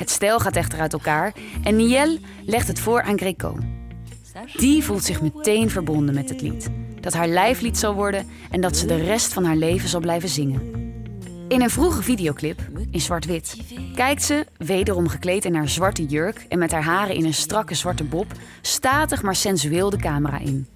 Het 0.00 0.10
stijl 0.10 0.38
gaat 0.38 0.56
echter 0.56 0.80
uit 0.80 0.92
elkaar 0.92 1.32
en 1.62 1.76
Niel 1.76 2.18
legt 2.44 2.68
het 2.68 2.80
voor 2.80 3.02
aan 3.02 3.18
Greco. 3.18 3.58
Die 4.56 4.84
voelt 4.84 5.04
zich 5.04 5.22
meteen 5.22 5.70
verbonden 5.70 6.14
met 6.14 6.28
het 6.28 6.40
lied. 6.40 6.68
Dat 7.00 7.12
haar 7.12 7.28
lijflied 7.28 7.78
zal 7.78 7.94
worden 7.94 8.26
en 8.50 8.60
dat 8.60 8.76
ze 8.76 8.86
de 8.86 8.96
rest 8.96 9.32
van 9.32 9.44
haar 9.44 9.56
leven 9.56 9.88
zal 9.88 10.00
blijven 10.00 10.28
zingen. 10.28 10.60
In 11.48 11.62
een 11.62 11.70
vroege 11.70 12.02
videoclip, 12.02 12.60
in 12.90 13.00
zwart-wit, 13.00 13.56
kijkt 13.94 14.22
ze, 14.22 14.46
wederom 14.56 15.08
gekleed 15.08 15.44
in 15.44 15.54
haar 15.54 15.68
zwarte 15.68 16.04
jurk 16.04 16.46
en 16.48 16.58
met 16.58 16.72
haar 16.72 16.84
haren 16.84 17.14
in 17.14 17.24
een 17.24 17.34
strakke 17.34 17.74
zwarte 17.74 18.04
bob, 18.04 18.32
statig 18.60 19.22
maar 19.22 19.36
sensueel 19.36 19.90
de 19.90 19.96
camera 19.96 20.38
in. 20.38 20.66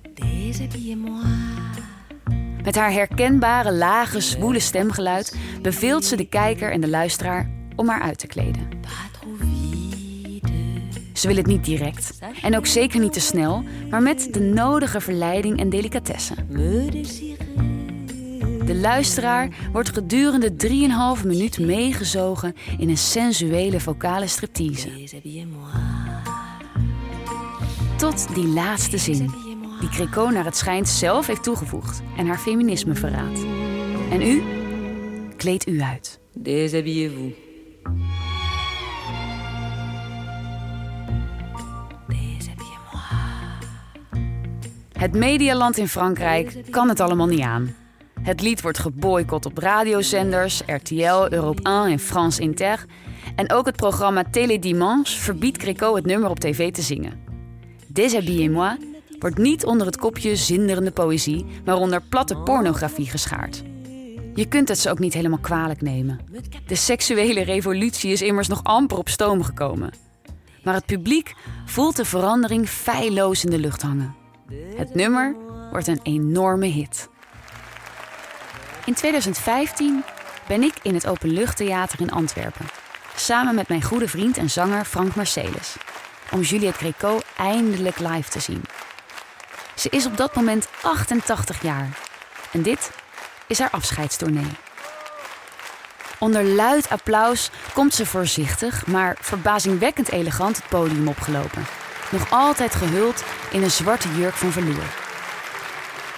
Met 2.63 2.75
haar 2.75 2.93
herkenbare, 2.93 3.73
lage, 3.73 4.21
zwoele 4.21 4.61
stemgeluid 4.61 5.37
beveelt 5.63 6.05
ze 6.05 6.17
de 6.17 6.29
kijker 6.29 6.73
en 6.73 6.81
de 6.81 6.89
luisteraar 6.89 7.51
om 7.77 7.89
haar 7.89 8.01
uit 8.01 8.19
te 8.19 8.27
kleden. 8.27 8.69
Ze 11.15 11.27
wil 11.27 11.37
het 11.37 11.47
niet 11.47 11.65
direct 11.65 12.19
en 12.43 12.57
ook 12.57 12.67
zeker 12.67 13.01
niet 13.01 13.13
te 13.13 13.21
snel, 13.21 13.65
maar 13.91 14.03
met 14.03 14.29
de 14.33 14.41
nodige 14.41 15.01
verleiding 15.01 15.59
en 15.59 15.69
delicatesse. 15.69 16.35
De 18.65 18.75
luisteraar 18.75 19.49
wordt 19.73 19.89
gedurende 19.89 20.51
3,5 21.21 21.27
minuut 21.27 21.59
meegezogen 21.59 22.55
in 22.79 22.89
een 22.89 22.99
sensuele 22.99 23.81
vocale 23.81 24.27
striptease. 24.27 24.91
Tot 27.97 28.35
die 28.35 28.47
laatste 28.47 28.99
zin, 28.99 29.31
die 29.81 29.89
Greco 29.89 30.29
naar 30.29 30.45
het 30.45 30.57
schijnt 30.57 30.89
zelf 30.89 31.27
heeft 31.27 31.43
toegevoegd 31.43 32.03
en 32.17 32.27
haar 32.27 32.39
feminisme 32.39 32.95
verraadt. 32.95 33.41
En 34.11 34.23
u? 34.23 34.43
Kleed 35.37 35.67
u 35.69 35.81
uit. 35.81 36.21
déshabillez-vous. 36.33 37.44
Het 45.05 45.15
medialand 45.15 45.77
in 45.77 45.89
Frankrijk 45.89 46.63
kan 46.71 46.89
het 46.89 47.01
allemaal 47.01 47.27
niet 47.27 47.41
aan. 47.41 47.75
Het 48.23 48.41
lied 48.41 48.63
wordt 48.63 48.79
geboycott 48.79 49.47
op 49.47 49.59
radiozenders, 49.59 50.63
RTL, 50.67 51.27
Europe 51.31 51.63
1 51.63 51.85
en 51.85 51.99
France 51.99 52.43
Inter. 52.43 52.85
En 53.37 53.53
ook 53.53 53.67
het 53.67 53.77
programma 53.77 54.25
Télé 54.31 54.59
Dimanche 54.59 55.19
verbiedt 55.19 55.63
Greco 55.63 55.95
het 55.95 56.07
nummer 56.07 56.31
op 56.31 56.41
tv 56.41 56.73
te 56.73 56.83
zingen. 56.83 57.21
Déshabillez-moi 57.87 58.77
wordt 59.19 59.39
niet 59.39 59.65
onder 59.65 59.87
het 59.87 59.97
kopje 59.97 60.37
zinderende 60.37 60.91
poëzie, 60.91 61.47
maar 61.65 61.77
onder 61.77 62.03
platte 62.03 62.37
pornografie 62.37 63.11
geschaard. 63.11 63.63
Je 64.35 64.49
kunt 64.49 64.69
het 64.69 64.79
ze 64.79 64.91
ook 64.91 64.99
niet 64.99 65.15
helemaal 65.15 65.39
kwalijk 65.39 65.81
nemen. 65.81 66.21
De 66.67 66.77
seksuele 66.77 67.43
revolutie 67.43 68.13
is 68.13 68.23
immers 68.23 68.49
nog 68.49 68.63
amper 68.63 68.99
op 68.99 69.09
stoom 69.09 69.43
gekomen. 69.43 69.93
Maar 70.63 70.75
het 70.75 70.87
publiek 70.87 71.35
voelt 71.67 71.97
de 71.97 72.05
verandering 72.05 72.69
feilloos 72.69 73.45
in 73.45 73.51
de 73.51 73.59
lucht 73.59 73.83
hangen. 73.83 74.24
Het 74.77 74.95
nummer 74.95 75.37
wordt 75.71 75.87
een 75.87 76.01
enorme 76.03 76.67
hit. 76.67 77.09
In 78.85 78.95
2015 78.95 80.05
ben 80.49 80.63
ik 80.63 80.75
in 80.83 80.95
het 80.95 81.07
Openluchttheater 81.07 82.01
in 82.01 82.11
Antwerpen. 82.11 82.67
Samen 83.17 83.55
met 83.55 83.69
mijn 83.69 83.83
goede 83.83 84.09
vriend 84.09 84.37
en 84.37 84.51
zanger 84.51 84.85
Frank 84.85 85.15
Marcelis. 85.15 85.77
Om 86.33 86.41
Juliette 86.41 86.79
Gréco 86.79 87.21
eindelijk 87.37 87.99
live 87.99 88.31
te 88.31 88.41
zien. 88.41 88.63
Ze 89.75 89.89
is 89.91 90.07
op 90.07 90.17
dat 90.17 90.35
moment 90.35 90.69
88 90.83 91.63
jaar. 91.63 91.99
En 92.53 92.63
dit 92.63 92.91
is 93.47 93.59
haar 93.59 93.71
afscheidstournee. 93.71 94.51
Onder 96.19 96.45
luid 96.45 96.89
applaus 96.89 97.51
komt 97.73 97.95
ze 97.95 98.07
voorzichtig, 98.07 98.87
maar 98.87 99.17
verbazingwekkend 99.21 100.11
elegant 100.11 100.57
het 100.57 100.69
podium 100.69 101.09
opgelopen. 101.09 101.65
Nog 102.15 102.31
altijd 102.31 102.75
gehuld 102.75 103.25
in 103.51 103.63
een 103.63 103.71
zwarte 103.71 104.09
jurk 104.09 104.35
van 104.35 104.51
velour. 104.51 104.95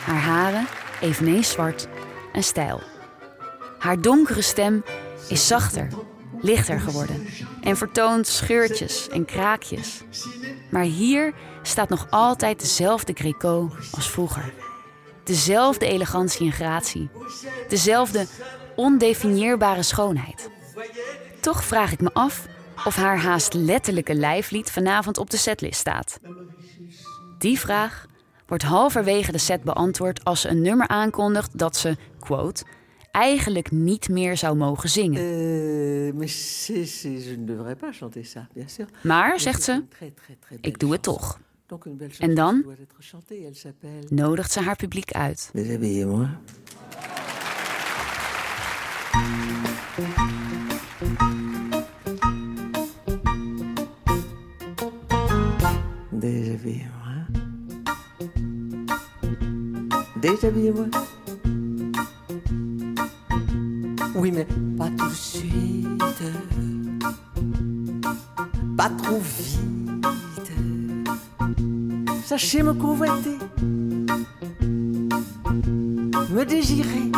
Haar 0.04 0.20
haren, 0.20 0.66
eveneens 1.00 1.50
zwart 1.50 1.88
en 2.32 2.42
stijl. 2.42 2.80
Haar 3.78 4.00
donkere 4.00 4.42
stem 4.42 4.84
is 5.28 5.46
zachter, 5.46 5.88
lichter 6.40 6.80
geworden 6.80 7.26
en 7.62 7.76
vertoont 7.76 8.26
scheurtjes 8.26 9.08
en 9.08 9.24
kraakjes. 9.24 10.02
Maar 10.70 10.82
hier 10.82 11.32
staat 11.62 11.88
nog 11.88 12.06
altijd 12.10 12.60
dezelfde 12.60 13.12
Greco 13.14 13.70
als 13.90 14.10
vroeger. 14.10 14.52
Dezelfde 15.24 15.86
elegantie 15.86 16.46
en 16.46 16.52
gratie. 16.52 17.08
Dezelfde 17.68 18.26
ondefinieerbare 18.74 19.82
schoonheid. 19.82 20.50
Toch 21.40 21.64
vraag 21.64 21.92
ik 21.92 22.00
me 22.00 22.10
af 22.12 22.46
of 22.86 22.96
haar 22.96 23.18
haast 23.18 23.54
letterlijke 23.54 24.14
lijflied 24.14 24.70
vanavond 24.70 25.18
op 25.18 25.30
de 25.30 25.36
setlist 25.36 25.80
staat. 25.80 26.20
Die 27.38 27.58
vraag 27.58 28.06
wordt 28.46 28.62
halverwege 28.62 29.32
de 29.32 29.38
set 29.38 29.62
beantwoord 29.62 30.24
als 30.24 30.40
ze 30.40 30.48
een 30.48 30.62
nummer 30.62 30.88
aankondigt 30.88 31.58
dat 31.58 31.76
ze, 31.76 31.96
quote, 32.18 32.64
eigenlijk 33.10 33.70
niet 33.70 34.08
meer 34.08 34.36
zou 34.36 34.56
mogen 34.56 34.88
zingen. 34.88 35.20
Maar, 39.02 39.40
zegt 39.40 39.62
ze, 39.62 39.84
ik 40.60 40.78
doe 40.78 40.92
het 40.92 41.02
toch. 41.02 41.40
En 42.18 42.34
dan 42.34 42.64
nodigt 44.08 44.52
ze 44.52 44.60
haar 44.60 44.76
publiek 44.76 45.12
uit. 45.12 45.50
Déshabillez-moi. 56.56 57.14
Déshabillez-moi. 60.22 60.86
Oui, 64.14 64.32
mais 64.32 64.46
pas 64.78 64.88
tout 64.96 65.08
de 65.08 65.14
suite. 65.14 66.22
Pas 68.76 68.88
trop 68.88 69.18
vite. 69.18 70.52
Sachez 72.24 72.62
me 72.62 72.72
convoiter. 72.72 73.38
Me 76.30 76.44
désirer. 76.44 77.10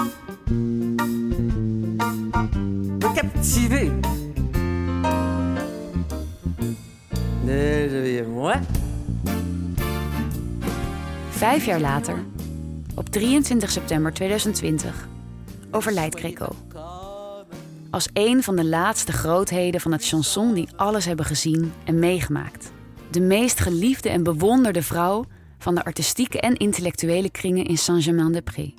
Me 3.01 3.15
captiver. 3.15 3.93
Vijf 11.39 11.65
jaar 11.65 11.81
later, 11.81 12.25
op 12.95 13.09
23 13.09 13.71
september 13.71 14.13
2020, 14.13 15.09
overlijdt 15.71 16.19
Greco. 16.19 16.49
Als 17.91 18.09
een 18.13 18.43
van 18.43 18.57
de 18.57 18.65
laatste 18.65 19.13
grootheden 19.13 19.81
van 19.81 19.93
het 19.93 20.07
chanson 20.07 20.55
die 20.55 20.69
alles 20.77 21.05
hebben 21.05 21.25
gezien 21.25 21.73
en 21.85 21.99
meegemaakt. 21.99 22.73
De 23.11 23.21
meest 23.21 23.61
geliefde 23.61 24.09
en 24.09 24.23
bewonderde 24.23 24.83
vrouw 24.83 25.25
van 25.59 25.75
de 25.75 25.85
artistieke 25.85 26.41
en 26.41 26.57
intellectuele 26.57 27.31
kringen 27.31 27.65
in 27.65 27.79
Saint-Germain-des-Prés. 27.79 28.73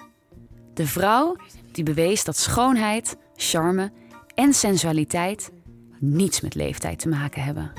De 0.74 0.88
vrouw 0.88 1.36
die 1.72 1.84
bewees 1.84 2.24
dat 2.24 2.38
schoonheid, 2.38 3.18
charme 3.36 3.92
en 4.36 4.54
sensualiteit 4.54 5.52
niets 6.00 6.42
met 6.42 6.56
leeftijd 6.56 7.00
te 7.00 7.10
maken 7.10 7.44
hebben. 7.44 7.72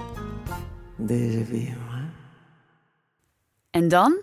Déshabillez-moi. 0.97 2.01
En 3.71 3.89
dan? 3.89 4.19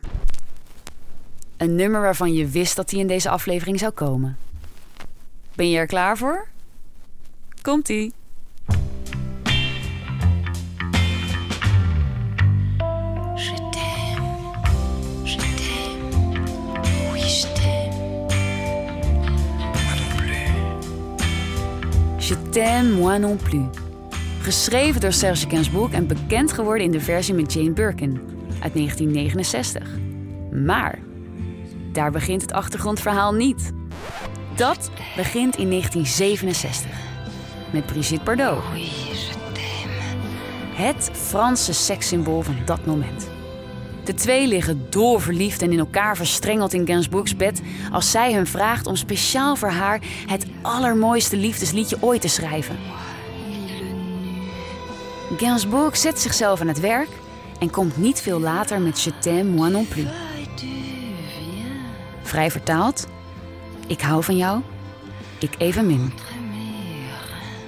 Een 1.58 1.76
nummer 1.76 2.02
waarvan 2.02 2.34
je 2.34 2.48
wist 2.48 2.76
dat 2.76 2.92
hij 2.92 3.00
in 3.00 3.08
deze 3.08 3.30
aflevering 3.30 3.80
zou 3.80 3.92
komen. 3.92 4.38
Ben 5.56 5.70
je 5.70 5.78
er 5.78 5.86
klaar 5.86 6.18
voor? 6.18 6.48
Komt-ie. 7.62 8.14
Je 13.36 13.54
t'aime, 13.72 14.28
je 15.24 15.36
t'aime, 15.36 16.02
oui 17.12 17.20
je 17.20 17.52
t'aime. 17.54 17.96
Je 22.18 22.50
t'aime, 22.50 22.90
moi 22.90 23.18
non 23.18 23.38
plus. 23.38 23.66
Geschreven 24.42 25.02
door 25.02 25.14
Serge 25.14 25.50
Gainsbourg 25.50 25.94
en 25.94 26.08
bekend 26.08 26.52
geworden 26.52 26.84
in 26.86 26.92
de 26.92 27.00
versie 27.02 27.34
met 27.34 27.54
Jane 27.54 27.72
Birkin 27.72 28.20
uit 28.60 28.74
1969. 28.74 29.90
Maar 30.52 31.00
daar 31.98 32.12
begint 32.12 32.42
het 32.42 32.54
achtergrondverhaal 32.54 33.34
niet. 33.34 33.72
Dat 34.56 34.90
begint 35.16 35.56
in 35.56 35.70
1967 35.70 36.92
met 37.72 37.86
Brigitte 37.86 38.24
Bardot. 38.24 38.64
Het 40.74 41.10
Franse 41.14 41.74
sekssymbool 41.74 42.42
van 42.42 42.56
dat 42.66 42.86
moment. 42.86 43.30
De 44.04 44.14
twee 44.14 44.48
liggen 44.48 44.86
doorverliefd 44.90 45.62
en 45.62 45.72
in 45.72 45.80
elkaar 45.80 46.16
verstrengeld 46.16 46.74
in 46.74 46.88
Gainsbourgs 46.88 47.36
bed 47.36 47.62
als 47.92 48.12
zij 48.12 48.32
hem 48.32 48.48
vraagt 48.48 48.88
om 48.88 48.96
speciaal 48.96 49.56
voor 49.56 49.70
haar 49.70 50.02
het 50.28 50.46
allermooiste 50.62 51.38
liefdesliedje 51.38 51.98
ooit 52.00 52.22
te 52.22 52.28
schrijven. 52.28 52.76
Gainsbourg 55.38 55.98
zet 55.98 56.20
zichzelf 56.20 56.62
aan 56.62 56.68
het 56.68 56.80
werk 56.80 57.10
en 57.60 57.70
komt 57.70 57.98
niet 57.98 58.22
veel 58.22 58.40
later 58.40 58.82
met 58.82 59.02
Je 59.02 59.18
t'aime 59.20 59.52
moi 59.52 59.72
non 59.72 59.88
plus. 59.88 60.27
Vrij 62.28 62.52
vertaald, 62.52 63.08
ik 63.88 64.02
hou 64.02 64.24
van 64.24 64.38
jou, 64.38 64.62
ik 65.40 65.56
evenmin. 65.58 66.14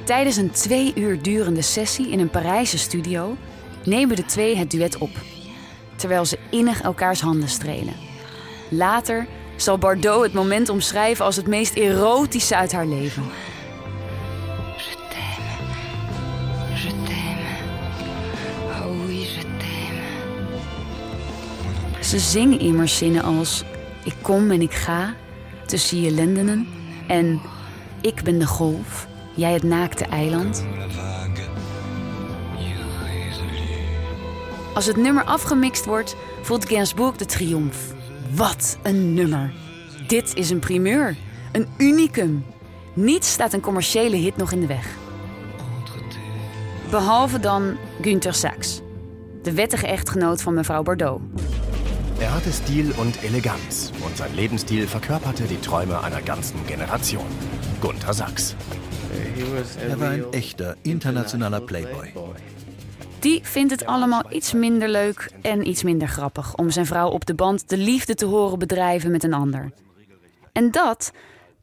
Tijdens 0.03 0.35
een 0.35 0.51
twee 0.51 0.91
uur 0.95 1.21
durende 1.21 1.61
sessie 1.61 2.09
in 2.09 2.19
een 2.19 2.29
Parijse 2.29 2.77
studio 2.77 3.35
nemen 3.83 4.15
de 4.15 4.25
twee 4.25 4.57
het 4.57 4.71
duet 4.71 4.97
op, 4.97 5.09
terwijl 5.95 6.25
ze 6.25 6.39
innig 6.49 6.81
elkaars 6.81 7.21
handen 7.21 7.49
strelen. 7.49 7.93
Later 8.69 9.27
zal 9.55 9.77
Bardot 9.77 10.23
het 10.23 10.33
moment 10.33 10.69
omschrijven 10.69 11.25
als 11.25 11.35
het 11.35 11.47
meest 11.47 11.75
erotische 11.75 12.55
uit 12.55 12.71
haar 12.71 12.87
leven. 12.87 13.23
Oh 18.67 19.05
oui, 19.05 19.19
je 19.19 19.41
t'aime. 19.57 20.03
Ze 22.03 22.19
zingen 22.19 22.59
immers 22.59 22.97
zinnen 22.97 23.23
als 23.23 23.63
ik 24.03 24.15
kom 24.21 24.51
en 24.51 24.61
ik 24.61 24.73
ga 24.73 25.13
tussen 25.65 26.01
je 26.01 26.11
lendenen 26.11 26.67
en 27.07 27.41
ik 28.01 28.23
ben 28.23 28.39
de 28.39 28.47
golf, 28.47 29.07
jij 29.33 29.53
het 29.53 29.63
naakte 29.63 30.05
eiland. 30.05 30.65
Als 34.73 34.85
het 34.85 34.97
nummer 34.97 35.23
afgemixt 35.23 35.85
wordt, 35.85 36.15
voelt 36.41 36.69
Gainsbourg 36.69 37.15
de 37.15 37.25
triomf. 37.25 37.93
Wat 38.35 38.77
een 38.83 39.13
nummer! 39.13 39.53
Dit 40.07 40.35
is 40.35 40.49
een 40.49 40.59
primeur, 40.59 41.15
een 41.51 41.67
unicum. 41.77 42.45
Niets 42.93 43.31
staat 43.31 43.53
een 43.53 43.61
commerciële 43.61 44.15
hit 44.15 44.37
nog 44.37 44.51
in 44.51 44.59
de 44.59 44.67
weg. 44.67 44.87
Behalve 46.89 47.39
dan 47.39 47.77
Günther 48.01 48.33
Sachs, 48.33 48.81
de 49.41 49.53
wettige 49.53 49.87
echtgenoot 49.87 50.41
van 50.41 50.53
mevrouw 50.53 50.83
Bardot. 50.83 51.21
Er 52.19 52.33
hatte 52.33 52.51
Stil 52.51 52.91
und 52.97 53.23
Eleganz 53.23 53.93
und 54.05 54.17
sein 54.17 54.35
Lebensstil 54.35 54.87
verkörperte 54.87 55.43
die 55.43 55.61
Träume 55.61 56.03
einer 56.03 56.21
ganzen 56.21 56.65
Generation. 56.67 57.25
Gunther 57.79 58.13
Sachs. 58.13 58.55
Er 59.89 59.99
war 59.99 60.09
ein 60.09 60.33
echter 60.33 60.75
internationaler 60.83 61.61
Playboy. 61.61 62.13
Die 63.19 63.39
vindt 63.43 63.71
het 63.71 63.85
allemaal 63.85 64.23
iets 64.29 64.53
minder 64.53 64.89
leuk 64.89 65.31
en 65.41 65.67
iets 65.67 65.83
minder 65.83 66.07
grappig 66.07 66.55
om 66.55 66.69
zijn 66.69 66.85
vrouw 66.85 67.09
op 67.09 67.25
de 67.25 67.35
band 67.35 67.69
de 67.69 67.77
liefde 67.77 68.15
te 68.15 68.25
horen 68.25 68.59
bedrijven 68.59 69.11
met 69.11 69.23
een 69.23 69.33
ander. 69.33 69.71
En 70.51 70.71
dat 70.71 71.11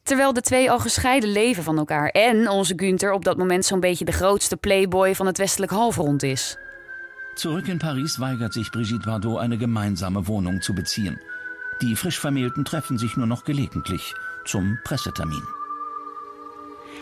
terwijl 0.03 0.33
de 0.33 0.41
twee 0.41 0.71
al 0.71 0.79
gescheiden 0.79 1.31
leven 1.31 1.63
van 1.63 1.77
elkaar 1.77 2.09
en 2.09 2.49
onze 2.49 2.73
Günther 2.75 3.11
op 3.11 3.25
dat 3.25 3.37
moment 3.37 3.65
zo'n 3.65 3.79
beetje 3.79 4.05
de 4.05 4.11
grootste 4.11 4.57
playboy 4.57 5.15
van 5.15 5.25
het 5.25 5.37
westelijk 5.37 5.71
halfrond 5.71 6.23
is. 6.23 6.57
Zurück 7.37 7.67
in 7.67 7.77
Paris 7.77 8.19
weigert 8.19 8.51
sich 8.51 8.71
Brigitte 8.71 9.05
Bardot 9.05 9.37
eine 9.39 9.59
gemeinsame 9.59 10.27
Wohnung 10.27 10.59
zu 10.63 10.73
beziehen. 10.73 11.19
Die 11.81 11.95
frisch 11.95 12.19
Vermählten 12.19 12.65
treffen 12.65 12.97
sich 12.97 13.15
nur 13.15 13.27
noch 13.27 13.43
gelegentlich 13.43 14.15
zum 14.45 14.79
Pressetermin. 14.83 15.43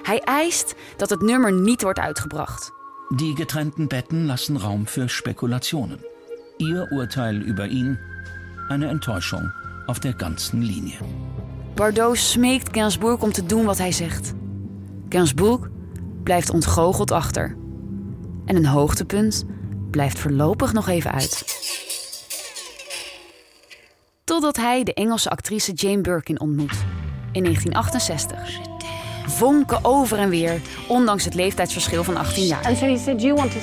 Hij 0.03 0.21
eist 0.25 0.75
dat 0.97 1.09
het 1.09 1.21
nummer 1.21 1.51
niet 1.51 1.81
wordt 1.81 1.99
uitgebracht. 1.99 2.71
Die 3.09 3.35
getrennten 3.35 3.87
Betten 3.87 4.25
lassen 4.25 4.57
Raum 4.57 4.85
für 4.87 5.07
Spekulationen. 5.07 5.99
Ihr 6.57 6.91
Urteil 6.91 7.41
über 7.41 7.67
ihn 7.67 7.97
eine 8.69 8.87
Enttäuschung 8.87 9.51
auf 9.87 9.99
der 9.99 10.13
ganzen 10.13 10.61
Linie. 10.61 10.97
Bardot 11.75 12.17
smeekt 12.17 12.73
Gainsbourg 12.73 13.21
om 13.21 13.31
te 13.31 13.45
doen 13.45 13.65
wat 13.65 13.77
hij 13.77 13.91
zegt. 13.91 14.33
Gainsbourg 15.09 15.69
blijft 16.23 16.49
ontgoocheld 16.49 17.11
achter. 17.11 17.55
En 18.45 18.55
een 18.55 18.65
hoogtepunt 18.65 19.45
blijft 19.95 20.19
voorlopig 20.19 20.73
nog 20.73 20.87
even 20.87 21.11
uit. 21.11 21.43
Totdat 24.23 24.55
hij 24.55 24.83
de 24.83 24.93
Engelse 24.93 25.29
actrice 25.29 25.73
Jane 25.73 26.01
Birkin 26.01 26.39
ontmoet 26.39 26.75
in 27.31 27.43
1968. 27.43 28.49
Vonken 29.27 29.79
over 29.81 30.17
en 30.17 30.29
weer, 30.29 30.61
ondanks 30.87 31.25
het 31.25 31.33
leeftijdsverschil 31.33 32.03
van 32.03 32.17
18 32.17 32.45
jaar. 32.45 32.63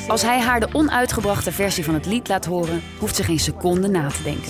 Als 0.09 0.23
hij 0.23 0.41
haar 0.41 0.61
de 0.61 0.69
onuitgebrachte 0.73 1.53
versie 1.53 1.85
van 1.85 1.95
het 1.95 2.07
lied 2.07 2.29
laat 2.29 2.45
horen, 2.45 2.83
hoeft 2.99 3.17
ze 3.17 3.23
geen 3.23 3.41
seconde 3.41 3.89
na 3.89 4.09
te 4.09 4.23
denken. 4.23 4.49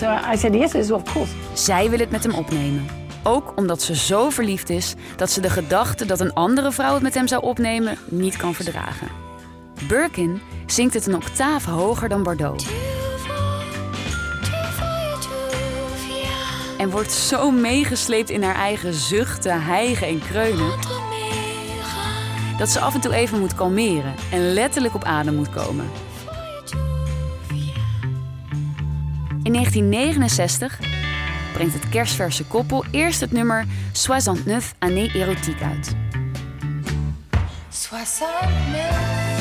Zij 1.53 1.91
wil 1.91 1.99
het 1.99 2.11
met 2.11 2.23
hem 2.23 2.35
opnemen. 2.35 2.87
Ook 3.23 3.53
omdat 3.57 3.83
ze 3.83 3.97
zo 3.97 4.31
verliefd 4.31 4.71
is 4.71 4.95
dat 5.17 5.31
ze 5.31 5.41
de 5.41 5.51
gedachte 5.51 6.07
dat 6.07 6.21
een 6.21 6.33
andere 6.33 6.73
vrouw 6.73 6.95
het 6.95 7.03
met 7.03 7.15
hem 7.15 7.29
zou 7.29 7.43
opnemen 7.43 7.99
niet 8.09 8.37
kan 8.37 8.55
verdragen. 8.55 9.32
Birkin 9.89 10.41
zingt 10.67 10.95
het 10.95 11.07
een 11.07 11.15
octaaf 11.15 11.65
hoger 11.65 12.09
dan 12.09 12.23
Bardot. 12.23 12.67
En 16.79 16.91
wordt 16.91 17.13
zo 17.13 17.51
meegesleept 17.51 18.31
in 18.31 18.43
haar 18.43 18.55
eigen 18.55 18.95
zuchten, 18.95 19.63
hijgen 19.63 20.07
en 20.07 20.21
kreunen. 20.21 20.71
Dat 22.59 22.69
ze 22.69 22.81
af 22.81 22.95
en 22.95 23.01
toe 23.01 23.15
even 23.15 23.41
moet 23.41 23.55
kalmeren 23.55 24.15
en 24.33 24.53
letterlijk 24.53 24.95
op 24.95 25.05
adem 25.05 25.35
moet 25.35 25.51
komen. 25.51 25.91
In 29.43 29.53
1969 29.53 30.79
brengt 31.53 31.75
het 31.75 31.89
kerstverse 31.89 32.45
koppel 32.45 32.85
eerst 32.91 33.21
het 33.21 33.33
nummer 33.33 33.67
69 33.93 34.73
années 34.79 35.15
érotiques 35.15 35.63
uit. 35.63 35.95
69 37.91 39.32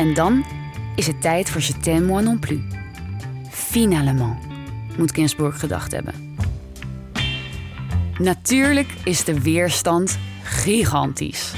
En 0.00 0.14
dan 0.14 0.44
is 0.94 1.06
het 1.06 1.20
tijd 1.20 1.50
voor 1.50 1.60
Je 1.60 1.76
t'aime 1.76 2.06
moi 2.06 2.22
non 2.22 2.38
plus. 2.38 2.60
Finalement, 3.50 4.36
moet 4.96 5.14
Gainsbourg 5.14 5.60
gedacht 5.60 5.92
hebben. 5.92 6.36
Natuurlijk 8.18 8.94
is 9.04 9.24
de 9.24 9.40
weerstand 9.40 10.18
gigantisch. 10.42 11.52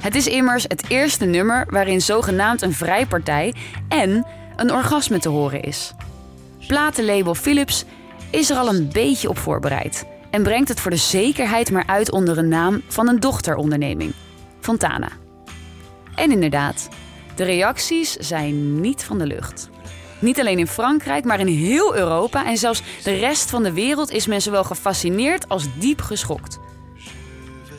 Het 0.00 0.14
is 0.14 0.26
immers 0.26 0.62
het 0.62 0.84
eerste 0.88 1.24
nummer 1.24 1.66
waarin 1.70 2.00
zogenaamd 2.00 2.62
een 2.62 2.72
vrijpartij 2.72 3.54
en 3.88 4.26
een 4.56 4.72
orgasme 4.72 5.18
te 5.18 5.28
horen 5.28 5.62
is. 5.62 5.94
Platenlabel 6.66 7.34
Philips 7.34 7.84
is 8.30 8.50
er 8.50 8.56
al 8.56 8.68
een 8.68 8.88
beetje 8.92 9.28
op 9.28 9.38
voorbereid 9.38 10.06
en 10.30 10.42
brengt 10.42 10.68
het 10.68 10.80
voor 10.80 10.90
de 10.90 10.96
zekerheid 10.96 11.70
maar 11.70 11.86
uit 11.86 12.10
onder 12.10 12.38
een 12.38 12.48
naam 12.48 12.82
van 12.88 13.08
een 13.08 13.20
dochteronderneming, 13.20 14.12
Fontana. 14.60 15.08
En 16.14 16.30
inderdaad, 16.30 16.88
de 17.36 17.44
reacties 17.44 18.12
zijn 18.12 18.80
niet 18.80 19.04
van 19.04 19.18
de 19.18 19.26
lucht. 19.26 19.68
Niet 20.18 20.40
alleen 20.40 20.58
in 20.58 20.66
Frankrijk, 20.66 21.24
maar 21.24 21.40
in 21.40 21.46
heel 21.46 21.96
Europa 21.96 22.46
en 22.46 22.56
zelfs 22.56 22.82
de 23.04 23.14
rest 23.14 23.50
van 23.50 23.62
de 23.62 23.72
wereld 23.72 24.10
is 24.10 24.26
men 24.26 24.42
zowel 24.42 24.64
gefascineerd 24.64 25.48
als 25.48 25.66
diep 25.78 26.00
geschokt. 26.00 26.58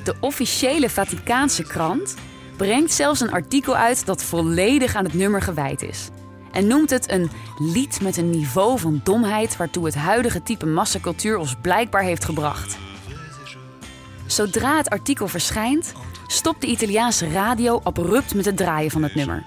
De 0.04 0.16
officiële 0.20 0.90
Vaticaanse 0.90 1.64
krant 1.64 2.16
brengt 2.58 2.92
zelfs 2.92 3.20
een 3.20 3.32
artikel 3.32 3.76
uit 3.76 4.06
dat 4.06 4.24
volledig 4.24 4.96
aan 4.96 5.04
het 5.04 5.14
nummer 5.14 5.42
gewijd 5.42 5.82
is. 5.82 6.10
En 6.52 6.68
noemt 6.68 6.90
het 6.90 7.12
een 7.12 7.30
lied 7.60 8.02
met 8.02 8.18
een 8.18 8.30
niveau 8.30 8.80
van 8.80 9.02
domheid 9.04 9.58
waartoe 9.58 9.86
het 9.86 9.96
huidige 9.96 10.44
type 10.44 10.66
massacultuur 10.66 11.38
ons 11.38 11.56
blijkbaar 11.62 12.04
heeft 12.04 12.26
gebracht. 12.26 12.78
Zodra 14.26 14.78
het 14.78 14.90
artikel 14.90 15.28
verschijnt, 15.28 15.94
stopt 16.28 16.62
de 16.62 16.68
Italiaanse 16.68 17.30
radio 17.30 17.80
abrupt 17.84 18.36
met 18.36 18.46
het 18.46 18.58
draaien 18.58 18.92
van 18.92 19.04
het 19.04 19.16
nummer. 19.16 19.46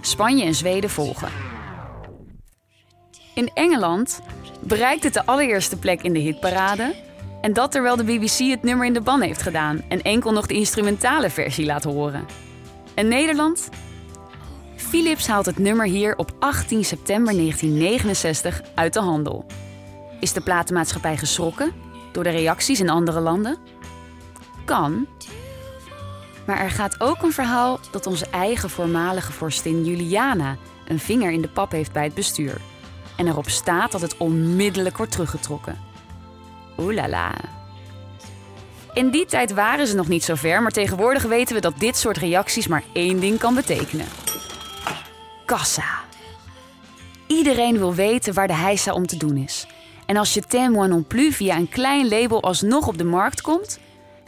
Spanje 0.00 0.44
en 0.44 0.54
Zweden 0.54 0.90
volgen. 0.90 1.28
In 3.34 3.50
Engeland 3.54 4.20
bereikt 4.60 5.04
het 5.04 5.14
de 5.14 5.26
allereerste 5.26 5.76
plek 5.76 6.02
in 6.02 6.12
de 6.12 6.18
hitparade. 6.18 6.94
En 7.40 7.52
dat 7.52 7.72
terwijl 7.72 7.96
de 7.96 8.04
BBC 8.04 8.38
het 8.38 8.62
nummer 8.62 8.86
in 8.86 8.92
de 8.92 9.00
ban 9.00 9.20
heeft 9.20 9.42
gedaan 9.42 9.82
en 9.88 10.02
enkel 10.02 10.32
nog 10.32 10.46
de 10.46 10.54
instrumentale 10.54 11.30
versie 11.30 11.66
laat 11.66 11.84
horen. 11.84 12.26
En 12.94 13.08
Nederland? 13.08 13.68
Philips 14.76 15.26
haalt 15.26 15.46
het 15.46 15.58
nummer 15.58 15.86
hier 15.86 16.16
op 16.16 16.32
18 16.38 16.84
september 16.84 17.32
1969 17.34 18.62
uit 18.74 18.92
de 18.92 19.00
handel. 19.00 19.46
Is 20.20 20.32
de 20.32 20.40
platenmaatschappij 20.40 21.16
geschrokken 21.16 21.72
door 22.12 22.24
de 22.24 22.30
reacties 22.30 22.80
in 22.80 22.90
andere 22.90 23.20
landen? 23.20 23.58
Kan, 24.64 25.06
maar 26.46 26.60
er 26.60 26.70
gaat 26.70 27.00
ook 27.00 27.22
een 27.22 27.32
verhaal 27.32 27.80
dat 27.90 28.06
onze 28.06 28.26
eigen 28.30 28.70
voormalige 28.70 29.32
vorstin 29.32 29.84
Juliana 29.84 30.56
een 30.88 30.98
vinger 30.98 31.30
in 31.30 31.42
de 31.42 31.48
pap 31.48 31.70
heeft 31.70 31.92
bij 31.92 32.04
het 32.04 32.14
bestuur. 32.14 32.60
En 33.16 33.26
erop 33.26 33.48
staat 33.48 33.92
dat 33.92 34.00
het 34.00 34.16
onmiddellijk 34.16 34.96
wordt 34.96 35.12
teruggetrokken. 35.12 35.78
Oelala. 36.78 37.32
In 38.92 39.10
die 39.10 39.26
tijd 39.26 39.52
waren 39.52 39.86
ze 39.86 39.94
nog 39.94 40.08
niet 40.08 40.24
zo 40.24 40.34
ver, 40.34 40.62
maar 40.62 40.70
tegenwoordig 40.70 41.22
weten 41.22 41.54
we 41.54 41.60
dat 41.60 41.78
dit 41.78 41.96
soort 41.96 42.16
reacties 42.16 42.66
maar 42.66 42.84
één 42.92 43.20
ding 43.20 43.38
kan 43.38 43.54
betekenen: 43.54 44.06
kassa. 45.46 46.04
Iedereen 47.26 47.78
wil 47.78 47.94
weten 47.94 48.34
waar 48.34 48.46
de 48.46 48.54
heisa 48.54 48.92
om 48.92 49.06
te 49.06 49.16
doen 49.16 49.36
is. 49.36 49.66
En 50.06 50.16
als 50.16 50.34
je 50.34 50.42
Témoin 50.42 50.90
non 50.90 51.06
plus 51.06 51.36
via 51.36 51.56
een 51.56 51.68
klein 51.68 52.08
label 52.08 52.42
alsnog 52.42 52.86
op 52.86 52.98
de 52.98 53.04
markt 53.04 53.40
komt, 53.40 53.78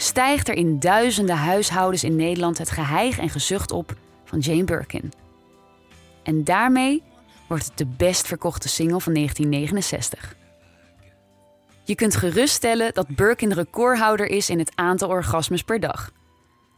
stijgt 0.00 0.48
er 0.48 0.54
in 0.54 0.78
duizenden 0.78 1.36
huishoudens 1.36 2.04
in 2.04 2.16
Nederland 2.16 2.58
het 2.58 2.70
geheig 2.70 3.18
en 3.18 3.28
gezucht 3.28 3.72
op 3.72 3.96
van 4.24 4.38
Jane 4.38 4.64
Birkin. 4.64 5.12
En 6.22 6.44
daarmee 6.44 7.02
wordt 7.48 7.64
het 7.64 7.78
de 7.78 7.86
best 7.86 8.26
verkochte 8.26 8.68
single 8.68 9.00
van 9.00 9.14
1969. 9.14 10.36
Je 11.84 11.94
kunt 11.94 12.16
geruststellen 12.16 12.94
dat 12.94 13.16
Birkin 13.16 13.52
recordhouder 13.52 14.26
is 14.26 14.50
in 14.50 14.58
het 14.58 14.72
aantal 14.74 15.08
orgasmes 15.08 15.62
per 15.62 15.80
dag. 15.80 16.10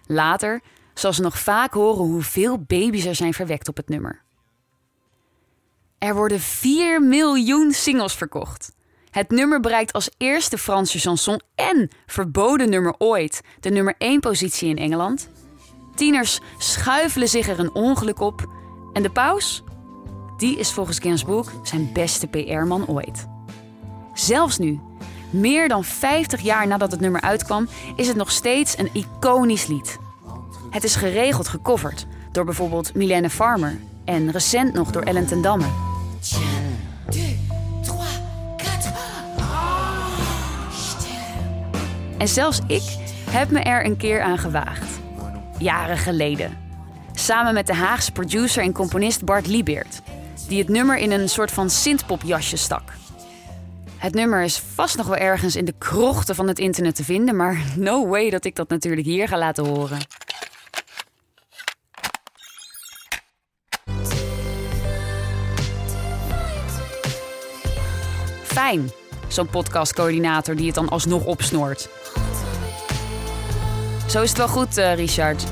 Later 0.07 0.61
zal 0.95 1.13
ze 1.13 1.23
nog 1.23 1.39
vaak 1.39 1.73
horen 1.73 2.05
hoeveel 2.05 2.59
baby's 2.59 3.05
er 3.05 3.15
zijn 3.15 3.35
verwekt 3.35 3.69
op 3.69 3.77
het 3.77 3.89
nummer. 3.89 4.23
Er 5.99 6.15
worden 6.15 6.41
4 6.41 7.03
miljoen 7.03 7.73
singles 7.73 8.15
verkocht. 8.15 8.73
Het 9.11 9.31
nummer 9.31 9.61
bereikt 9.61 9.93
als 9.93 10.11
eerste 10.17 10.59
Franse 10.59 10.99
chanson 10.99 11.41
en 11.55 11.91
verboden 12.07 12.71
nummer 12.71 12.95
ooit 12.99 13.41
de 13.61 13.71
nummer 13.71 13.95
1 13.99 14.21
positie 14.21 14.69
in 14.69 14.79
Engeland. 14.79 15.29
Tieners 15.95 16.41
schuifelen 16.59 17.29
zich 17.29 17.49
er 17.49 17.59
een 17.59 17.75
ongeluk 17.75 18.21
op. 18.21 18.49
En 18.93 19.03
de 19.03 19.11
paus? 19.11 19.63
Die 20.37 20.59
is 20.59 20.73
volgens 20.73 20.99
Gainsbourg 20.99 21.53
zijn 21.63 21.93
beste 21.93 22.27
PR-man 22.27 22.87
ooit. 22.87 23.27
Zelfs 24.15 24.59
nu, 24.59 24.81
meer 25.31 25.69
dan 25.69 25.85
50 25.85 26.41
jaar 26.41 26.67
nadat 26.67 26.91
het 26.91 27.01
nummer 27.01 27.21
uitkwam, 27.21 27.69
is 27.97 28.09
het 28.09 28.17
nog 28.17 28.31
steeds 28.31 28.79
een 28.79 28.91
iconisch 28.93 29.67
lied. 29.67 29.99
Het 30.71 30.85
is 30.85 30.97
geregeld 30.97 31.49
gecoverd 31.49 32.07
door 32.33 32.45
bijvoorbeeld 32.45 32.95
Milene 32.95 33.31
Farmer 33.31 33.81
en 34.05 34.31
recent 34.31 34.73
nog 34.73 34.91
door 34.91 35.03
Ellen 35.03 35.27
ten 35.27 35.43
Damme. 35.43 35.67
En 42.21 42.29
zelfs 42.29 42.61
ik 42.67 42.83
heb 43.31 43.51
me 43.51 43.61
er 43.61 43.85
een 43.85 43.97
keer 43.97 44.21
aan 44.21 44.39
gewaagd. 44.39 45.01
Jaren 45.59 45.99
geleden. 45.99 46.59
Samen 47.15 47.55
met 47.55 47.67
de 47.67 47.75
Haagse 47.75 48.13
producer 48.13 48.63
en 48.63 48.73
componist 48.73 49.25
Bart 49.25 49.47
Liebeert, 49.47 50.01
die 50.49 50.59
het 50.59 50.69
nummer 50.69 50.99
in 50.99 51.11
een 51.11 51.29
soort 51.29 51.51
van 51.51 51.71
synthpop 51.71 52.23
jasje 52.23 52.57
stak. 52.57 52.93
Het 53.97 54.15
nummer 54.15 54.43
is 54.43 54.63
vast 54.75 54.97
nog 54.97 55.07
wel 55.07 55.17
ergens 55.17 55.57
in 55.57 55.65
de 55.65 55.75
krochten 55.79 56.35
van 56.35 56.49
het 56.49 56.59
internet 56.59 56.95
te 56.95 57.05
vinden, 57.05 57.37
maar 57.37 57.65
no 57.77 58.09
way 58.09 58.31
dat 58.31 58.45
ik 58.45 58.57
dat 58.57 58.69
natuurlijk 58.69 59.07
hier 59.07 59.29
ga 59.29 59.39
laten 59.39 59.67
horen. 59.67 59.99
Fijn, 68.43 68.91
zo'n 69.29 69.49
podcastcoördinator 69.49 70.57
die 70.57 70.67
het 70.67 70.75
dan 70.75 70.89
alsnog 70.89 71.25
opsnoort. 71.25 71.89
Zo 74.11 74.23
is 74.23 74.29
het 74.29 74.39
wel 74.39 74.49
goed, 74.49 74.79
uh, 74.79 74.95
Richard. 74.95 75.45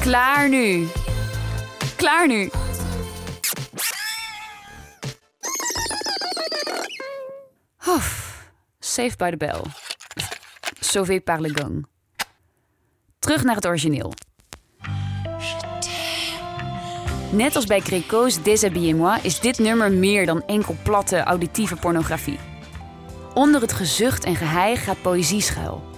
Klaar 0.00 0.48
nu. 0.48 0.88
Klaar 1.96 2.26
nu. 2.26 2.50
Oef, 7.88 8.36
saved 8.78 9.18
by 9.18 9.30
the 9.30 9.36
bell. 9.36 9.60
Sauvé 10.80 11.20
par 11.20 11.40
le 11.40 11.50
gang. 11.54 11.86
Terug 13.18 13.44
naar 13.44 13.54
het 13.54 13.66
origineel. 13.66 14.12
Net 17.32 17.56
als 17.56 17.66
bij 17.66 17.80
Gréco's 17.80 18.42
Déshabillez-moi 18.42 19.18
is 19.22 19.40
dit 19.40 19.58
nummer 19.58 19.92
meer 19.92 20.26
dan 20.26 20.42
enkel 20.46 20.76
platte 20.82 21.22
auditieve 21.22 21.76
pornografie. 21.76 22.49
Onder 23.34 23.60
het 23.60 23.72
gezucht 23.72 24.24
en 24.24 24.36
geheig 24.36 24.84
gaat 24.84 25.02
poëzie 25.02 25.40
schuil. 25.40 25.88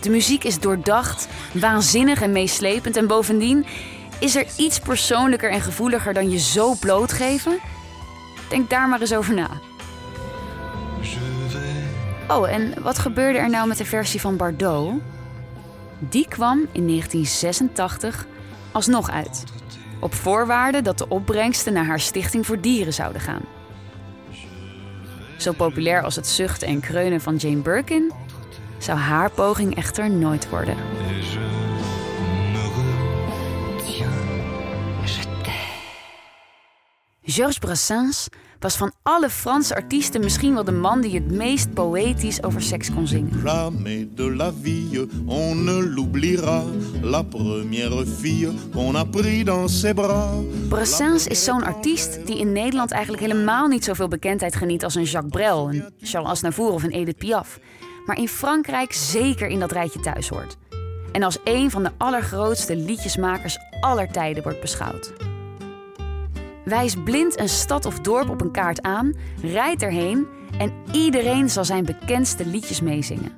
De 0.00 0.10
muziek 0.10 0.44
is 0.44 0.60
doordacht, 0.60 1.28
waanzinnig 1.52 2.22
en 2.22 2.32
meeslepend 2.32 2.96
en 2.96 3.06
bovendien 3.06 3.66
is 4.18 4.36
er 4.36 4.46
iets 4.56 4.78
persoonlijker 4.78 5.50
en 5.50 5.60
gevoeliger 5.60 6.14
dan 6.14 6.30
je 6.30 6.38
zo 6.38 6.74
blootgeven? 6.74 7.58
Denk 8.48 8.70
daar 8.70 8.88
maar 8.88 9.00
eens 9.00 9.14
over 9.14 9.34
na. 9.34 9.48
Oh, 12.28 12.50
en 12.50 12.82
wat 12.82 12.98
gebeurde 12.98 13.38
er 13.38 13.50
nou 13.50 13.68
met 13.68 13.76
de 13.76 13.84
versie 13.84 14.20
van 14.20 14.36
Bardot? 14.36 14.92
Die 15.98 16.28
kwam 16.28 16.58
in 16.72 16.86
1986 16.86 18.26
alsnog 18.72 19.10
uit. 19.10 19.44
Op 20.00 20.14
voorwaarde 20.14 20.82
dat 20.82 20.98
de 20.98 21.08
opbrengsten 21.08 21.72
naar 21.72 21.86
haar 21.86 22.00
stichting 22.00 22.46
voor 22.46 22.60
dieren 22.60 22.94
zouden 22.94 23.20
gaan. 23.20 23.57
Zo 25.48 25.54
populair 25.54 26.02
als 26.02 26.16
het 26.16 26.26
zuchten 26.26 26.68
en 26.68 26.80
kreunen 26.80 27.20
van 27.20 27.36
Jane 27.36 27.56
Birkin, 27.56 28.12
zou 28.78 28.98
haar 28.98 29.30
poging 29.30 29.76
echter 29.76 30.10
nooit 30.10 30.48
worden. 30.48 30.76
Georges 37.38 37.58
Brassens 37.58 38.28
was 38.58 38.76
van 38.76 38.92
alle 39.02 39.30
Franse 39.30 39.74
artiesten 39.74 40.20
misschien 40.20 40.54
wel 40.54 40.64
de 40.64 40.72
man 40.72 41.00
die 41.00 41.14
het 41.14 41.30
meest 41.30 41.74
poëtisch 41.74 42.42
over 42.42 42.62
seks 42.62 42.94
kon 42.94 43.06
zingen. 43.06 43.40
Jamais 43.44 44.06
de 44.14 44.34
la 44.34 44.52
vie 44.62 45.08
on 45.26 45.64
ne 45.64 45.82
l'oubliera, 45.82 46.62
la 47.02 47.22
première 47.22 48.06
fille 48.06 48.52
qu'on 48.72 48.94
a 48.94 49.04
pris 49.04 49.44
dans 49.44 49.80
ses 49.80 49.94
bras. 49.94 50.30
Brassens 50.68 51.26
is 51.26 51.44
zo'n 51.44 51.64
artiest 51.64 52.26
die 52.26 52.38
in 52.38 52.52
Nederland 52.52 52.90
eigenlijk 52.90 53.22
helemaal 53.22 53.66
niet 53.66 53.84
zoveel 53.84 54.08
bekendheid 54.08 54.56
geniet 54.56 54.84
als 54.84 54.94
een 54.94 55.04
Jacques 55.04 55.32
Brel, 55.32 55.68
een 55.68 55.84
Charles 56.02 56.30
Aznavour 56.30 56.72
of 56.72 56.82
een 56.82 56.90
Edith 56.90 57.18
Piaf. 57.18 57.58
Maar 58.06 58.18
in 58.18 58.28
Frankrijk 58.28 58.92
zeker 58.92 59.48
in 59.48 59.60
dat 59.60 59.72
rijtje 59.72 60.00
thuis 60.00 60.28
hoort. 60.28 60.56
En 61.12 61.22
als 61.22 61.38
een 61.44 61.70
van 61.70 61.82
de 61.82 61.90
allergrootste 61.96 62.76
liedjesmakers 62.76 63.58
aller 63.80 64.10
tijden 64.10 64.42
wordt 64.42 64.60
beschouwd. 64.60 65.27
Wijs 66.68 66.96
blind 67.04 67.38
een 67.38 67.48
stad 67.48 67.84
of 67.84 67.98
dorp 67.98 68.28
op 68.28 68.40
een 68.40 68.50
kaart 68.50 68.82
aan, 68.82 69.12
rijd 69.42 69.82
erheen 69.82 70.26
en 70.58 70.72
iedereen 70.92 71.50
zal 71.50 71.64
zijn 71.64 71.84
bekendste 71.84 72.46
liedjes 72.46 72.80
meezingen. 72.80 73.32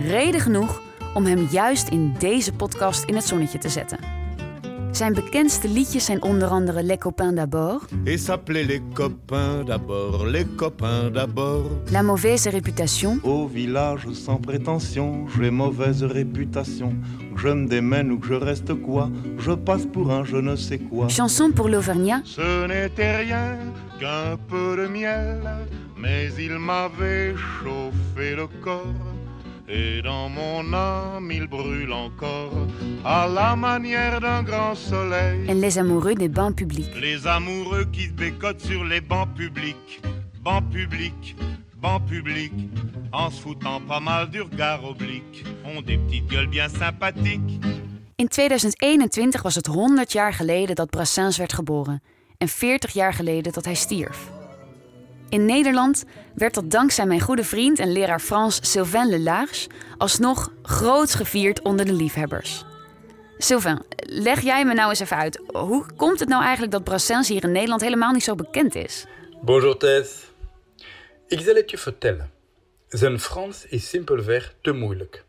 Reden 0.00 0.40
genoeg 0.40 0.82
om 1.14 1.24
hem 1.24 1.48
juist 1.50 1.88
in 1.88 2.14
deze 2.18 2.52
podcast 2.52 3.04
in 3.04 3.14
het 3.14 3.24
zonnetje 3.24 3.58
te 3.58 3.68
zetten. 3.68 4.21
Zijn 4.92 5.14
bekendste 5.14 5.68
liedjes 5.68 6.04
zijn 6.04 6.22
onder 6.22 6.48
andere 6.48 6.82
Les 6.82 6.98
Copains 6.98 7.34
d'abord. 7.34 7.90
Et 8.04 8.20
s'appelait 8.20 8.66
les 8.66 8.80
copains 8.94 9.64
d'abord, 9.64 10.26
les 10.26 10.46
copains 10.56 11.10
d'abord. 11.12 11.64
La 11.90 12.02
mauvaise 12.02 12.46
réputation. 12.50 13.18
Au 13.22 13.48
village 13.48 14.06
sans 14.12 14.40
prétention, 14.40 15.26
j'ai 15.28 15.50
mauvaise 15.50 16.02
réputation. 16.02 16.92
Je 17.36 17.48
me 17.48 17.66
démène 17.68 18.10
ou 18.12 18.18
que 18.18 18.26
je 18.26 18.34
reste 18.34 18.74
quoi, 18.74 19.08
je 19.38 19.52
passe 19.52 19.86
pour 19.86 20.10
un 20.10 20.24
je 20.24 20.36
ne 20.36 20.56
sais 20.56 20.78
quoi. 20.78 21.08
Chanson 21.08 21.52
pour 21.52 21.68
l'Auvergnat. 21.68 22.20
Ce 22.24 22.66
n'était 22.66 23.16
rien 23.16 23.56
qu'un 23.98 24.36
peu 24.48 24.76
de 24.76 24.88
miel, 24.88 25.40
mais 25.96 26.28
il 26.38 26.58
m'avait 26.58 27.34
chauffé 27.34 28.36
le 28.36 28.46
corps. 28.62 29.11
Et 29.74 30.02
dans 30.02 30.28
mon 30.28 30.70
âme 30.74 31.30
il 31.32 31.46
brûle 31.46 31.92
encore 31.92 32.52
à 33.04 33.26
la 33.26 33.56
manière 33.56 34.20
d'un 34.20 34.42
grand 34.42 34.74
soleil. 34.74 35.48
En 35.48 35.54
les 35.54 35.78
amoureux 35.78 36.14
des 36.14 36.28
bancs 36.28 36.54
publics. 36.54 36.94
Les 37.00 37.26
amoureux 37.26 37.86
qui 37.90 38.08
se 38.08 38.12
bécotent 38.12 38.60
sur 38.60 38.84
les 38.84 39.00
bancs 39.00 39.32
publics, 39.34 40.02
bancs 40.42 40.68
publics, 40.70 41.34
bancs 41.80 42.04
publics, 42.06 42.68
en 43.12 43.30
se 43.30 43.40
foutant 43.40 43.80
pas 43.88 44.00
mal 44.00 44.28
du 44.28 44.42
regard 44.42 44.84
oblique, 44.84 45.42
ont 45.64 45.80
des 45.80 45.96
petites 45.96 46.26
gueules 46.26 46.50
bien 46.50 46.68
sympathiques. 46.68 47.60
In 48.16 48.28
2021 48.28 49.42
was 49.42 49.54
het 49.54 49.66
100 49.66 50.12
jaar 50.12 50.32
geleden 50.32 50.74
dat 50.76 50.90
Brassens 50.90 51.36
werd 51.36 51.52
geboren 51.52 52.02
en 52.38 52.48
40 52.48 52.92
jaar 52.92 53.12
geleden 53.12 53.52
dat 53.52 53.64
hij 53.64 53.74
stierf. 53.74 54.41
In 55.32 55.44
Nederland 55.44 56.04
werd 56.34 56.54
dat 56.54 56.70
dankzij 56.70 57.06
mijn 57.06 57.20
goede 57.20 57.44
vriend 57.44 57.78
en 57.78 57.92
leraar 57.92 58.20
Frans 58.20 58.70
Sylvain 58.70 59.08
Lelarge 59.08 59.68
alsnog 59.98 60.52
groots 60.62 61.14
gevierd 61.14 61.62
onder 61.62 61.86
de 61.86 61.92
liefhebbers. 61.92 62.64
Sylvain, 63.38 63.82
leg 63.96 64.40
jij 64.40 64.64
me 64.64 64.74
nou 64.74 64.90
eens 64.90 65.00
even 65.00 65.16
uit. 65.16 65.42
Hoe 65.46 65.86
komt 65.96 66.20
het 66.20 66.28
nou 66.28 66.42
eigenlijk 66.42 66.72
dat 66.72 66.84
Brassens 66.84 67.28
hier 67.28 67.42
in 67.42 67.52
Nederland 67.52 67.80
helemaal 67.80 68.12
niet 68.12 68.24
zo 68.24 68.34
bekend 68.34 68.74
is? 68.74 69.06
Bonjour 69.40 69.76
Thijs. 69.76 70.24
Ik 71.26 71.40
zal 71.40 71.54
het 71.54 71.70
je 71.70 71.78
vertellen. 71.78 72.30
Zijn 72.88 73.20
Frans 73.20 73.66
is 73.66 73.88
simpelweg 73.88 74.54
te 74.60 74.72
moeilijk. 74.72 75.24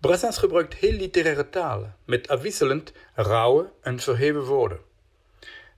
Brassens 0.00 0.38
gebruikt 0.38 0.74
heel 0.74 0.96
literaire 0.96 1.48
talen 1.50 1.96
met 2.04 2.28
afwisselend 2.28 2.92
rauwe 3.14 3.70
en 3.82 4.00
verheven 4.00 4.44
woorden. 4.44 4.78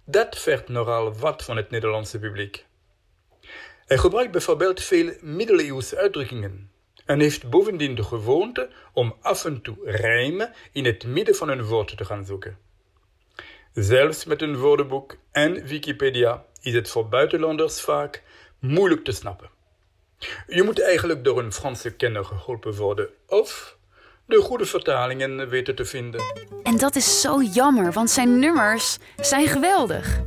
Dat 0.04 0.38
vergt 0.38 0.68
nogal 0.68 1.14
wat 1.14 1.44
van 1.44 1.56
het 1.56 1.70
Nederlandse 1.70 2.18
publiek. 2.18 2.64
Hij 3.86 3.98
gebruikt 3.98 4.32
bijvoorbeeld 4.32 4.82
veel 4.82 5.12
middeleeuwse 5.20 5.96
uitdrukkingen 5.96 6.70
en 7.04 7.20
heeft 7.20 7.50
bovendien 7.50 7.94
de 7.94 8.02
gewoonte 8.02 8.70
om 8.92 9.14
af 9.20 9.44
en 9.44 9.62
toe 9.62 9.76
rijmen 9.84 10.52
in 10.72 10.84
het 10.84 11.04
midden 11.04 11.34
van 11.34 11.48
een 11.48 11.64
woord 11.64 11.96
te 11.96 12.04
gaan 12.04 12.24
zoeken. 12.24 12.58
Zelfs 13.72 14.24
met 14.24 14.42
een 14.42 14.56
woordenboek 14.56 15.16
en 15.32 15.66
Wikipedia 15.66 16.44
is 16.60 16.74
het 16.74 16.90
voor 16.90 17.08
buitenlanders 17.08 17.80
vaak 17.80 18.22
moeilijk 18.58 19.04
te 19.04 19.12
snappen. 19.12 19.50
Je 20.46 20.62
moet 20.62 20.82
eigenlijk 20.82 21.24
door 21.24 21.38
een 21.38 21.52
Franse 21.52 21.90
kenner 21.90 22.24
geholpen 22.24 22.74
worden 22.74 23.08
of 23.26 23.76
de 24.26 24.40
goede 24.40 24.66
vertalingen 24.66 25.48
weten 25.48 25.74
te 25.74 25.84
vinden. 25.84 26.20
En 26.62 26.76
dat 26.76 26.96
is 26.96 27.20
zo 27.20 27.42
jammer, 27.42 27.92
want 27.92 28.10
zijn 28.10 28.38
nummers 28.38 28.98
zijn 29.16 29.46
geweldig. 29.46 30.22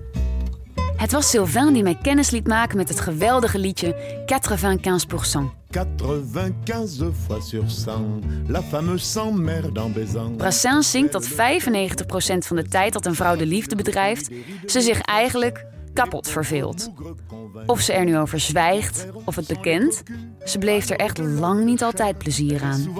Het 0.98 1.12
was 1.12 1.30
Sylvain 1.30 1.74
die 1.74 1.84
mij 1.84 1.98
kennis 2.02 2.30
liet 2.30 2.48
maken 2.48 2.78
met 2.78 2.90
het 2.90 3.00
geweldige 3.00 3.60
liedje 3.60 3.96
95%. 4.26 5.58
95 5.70 7.16
fois 7.26 7.50
sur 7.50 7.64
100, 7.86 8.24
la 8.48 8.62
en 9.74 9.94
baisant. 9.94 10.38
Brassens 10.38 10.92
zingt 10.92 11.12
dat 11.12 11.30
95% 11.30 11.34
van 12.38 12.56
de 12.56 12.68
tijd 12.70 12.94
dat 12.94 13.06
een 13.06 13.16
vrouw 13.16 13.36
de 13.36 13.46
liefde 13.46 13.76
bedrijft, 13.76 14.30
ze 14.66 14.82
zich 14.82 15.02
eigenlijk 15.02 15.66
kapot 15.98 16.30
verveelt. 16.30 16.90
Of 17.66 17.80
ze 17.80 17.94
er 17.94 18.06
nu 18.06 18.18
over 18.18 18.40
zwijgt 18.40 19.08
of 19.26 19.36
het 19.36 19.48
bekent, 19.48 20.04
ze 20.44 20.58
bleef 20.58 20.90
er 20.90 20.98
echt 20.98 21.18
lang 21.18 21.64
niet 21.64 21.84
altijd 21.84 22.18
plezier 22.18 22.64
aan. 22.64 22.96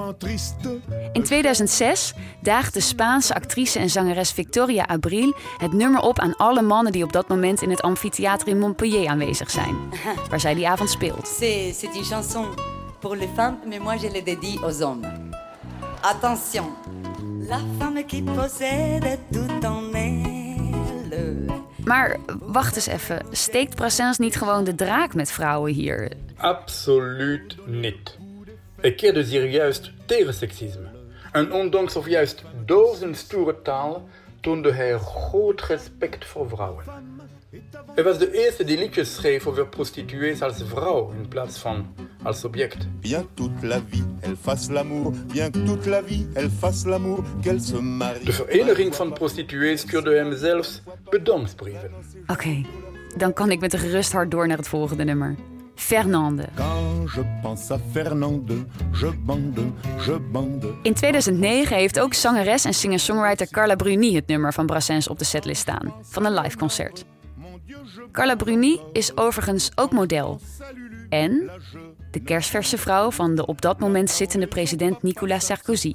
In 1.12 1.24
2006 1.24 2.14
daagt 2.42 2.74
de 2.74 2.80
Spaanse 2.80 3.36
actrice 3.36 3.80
en 3.80 3.90
zangeres 3.90 4.32
Victoria 4.32 4.84
Abril 4.84 5.36
het 5.58 5.74
nummer 5.74 6.02
op 6.02 6.20
aan 6.20 6.36
alle 6.36 6.62
mannen 6.62 6.92
die 6.92 7.04
op 7.04 7.14
dat 7.14 7.28
moment 7.28 7.62
in 7.62 7.70
het 7.70 7.82
amfitheater 7.82 8.48
in 8.48 8.60
Montpellier 8.60 9.10
aanwezig 9.10 9.50
zijn, 9.50 9.76
waar 10.30 10.40
zij 10.40 10.54
die 10.54 10.68
avond 10.68 10.90
speelt. 10.90 11.28
C'est 11.28 11.84
une 11.96 12.04
chanson 12.04 12.46
pour 13.00 13.16
les 13.16 13.30
femmes, 13.36 13.58
mais 13.68 13.80
moi 13.80 13.98
je 13.98 14.10
le 14.12 14.24
dédie 14.24 14.60
aux 14.64 14.82
hommes. 14.82 15.06
Attention, 16.02 16.66
la 17.48 17.60
femme 17.80 18.06
qui 18.06 18.22
possède 18.22 19.20
tout 19.32 19.66
en 19.66 19.94
elle. 19.94 21.67
Maar 21.88 22.18
wacht 22.40 22.76
eens 22.76 22.88
even, 22.88 23.22
steekt 23.32 23.76
Brassens 23.76 24.18
niet 24.18 24.36
gewoon 24.36 24.64
de 24.64 24.76
draak 24.76 25.14
met 25.14 25.32
vrouwen 25.32 25.74
hier? 25.74 26.12
Absoluut 26.36 27.58
niet. 27.66 28.18
Hij 28.76 28.94
keerde 28.94 29.24
zich 29.24 29.52
juist 29.52 29.92
tegen 30.06 30.34
seksisme. 30.34 30.88
En 31.32 31.52
ondanks 31.52 31.96
of 31.96 32.08
juist 32.08 32.44
door 32.66 32.96
zijn 32.96 33.16
stoere 33.16 33.62
taal 33.62 34.10
toonde 34.42 34.74
hij 34.74 34.98
groot 34.98 35.62
respect 35.62 36.26
voor 36.26 36.50
vrouwen. 36.50 36.84
Hij 37.96 38.04
was 38.04 38.18
de 38.18 38.46
eerste 38.46 38.64
die 38.64 38.78
liedjes 38.78 39.16
schreef 39.16 39.48
over 39.48 39.68
prostituees 39.68 40.42
als 40.42 40.64
vrouw 40.66 41.12
in 41.12 41.28
plaats 41.28 41.58
van 41.58 41.86
als 42.24 42.46
object. 42.46 42.88
Bien 43.00 43.28
toute 43.34 43.68
la 43.68 43.82
vie, 43.90 44.04
elle 44.20 44.36
fasse 44.42 44.72
l'amour. 44.72 45.14
Bien 45.32 45.52
toute 45.52 45.90
la 45.90 46.04
vie, 46.04 46.28
elle 46.34 46.50
fasse 46.60 46.90
l'amour. 46.90 47.24
Qu'elle 47.42 47.62
se 47.62 47.82
marie. 47.82 48.26
De 48.26 48.34
vereniging 48.34 48.96
van 48.96 49.14
prostituees 49.14 49.82
stuurde 49.82 50.16
hem 50.16 50.38
zelfs 50.38 50.82
bedankbrieven. 51.10 51.92
Oké, 52.28 52.66
dan 53.18 53.34
kan 53.34 53.52
ik 53.52 53.60
met 53.60 53.74
een 53.74 53.80
gerust 53.80 54.12
hart 54.12 54.32
door 54.32 54.48
naar 54.48 54.58
het 54.58 54.68
volgende 54.68 55.04
nummer. 55.04 55.36
Fernande. 55.76 56.48
Quand 56.56 57.14
je 57.14 57.40
pense 57.42 57.74
à 57.74 57.80
Fernande, 57.92 58.66
je 58.92 59.14
bande, 59.26 59.62
je 60.06 60.20
bande. 60.32 60.74
In 60.82 60.94
2009 60.94 61.78
heeft 61.78 62.00
ook 62.00 62.14
zangeres 62.14 62.66
en 62.66 62.74
singer-songwriter 62.74 63.48
Carla 63.50 63.76
Bruni 63.76 64.16
het 64.16 64.28
nummer 64.28 64.54
van 64.54 64.66
Brassens 64.66 65.08
op 65.08 65.20
de 65.20 65.26
setlist 65.26 65.62
staan, 65.62 65.94
van 66.02 66.26
een 66.26 66.34
live 66.34 66.58
concert. 66.58 67.06
Carla 68.12 68.36
Bruni 68.36 68.80
is 68.94 69.18
overigens 69.18 69.72
ook 69.76 69.92
model. 69.92 70.40
En 71.10 71.50
de 72.12 72.20
kerstverse 72.20 72.78
vrouw 72.78 73.12
van 73.12 73.36
de 73.36 73.46
op 73.46 73.62
dat 73.62 73.80
moment 73.80 74.10
zittende 74.10 74.48
president 74.48 75.04
Nicolas 75.04 75.46
Sarkozy. 75.46 75.94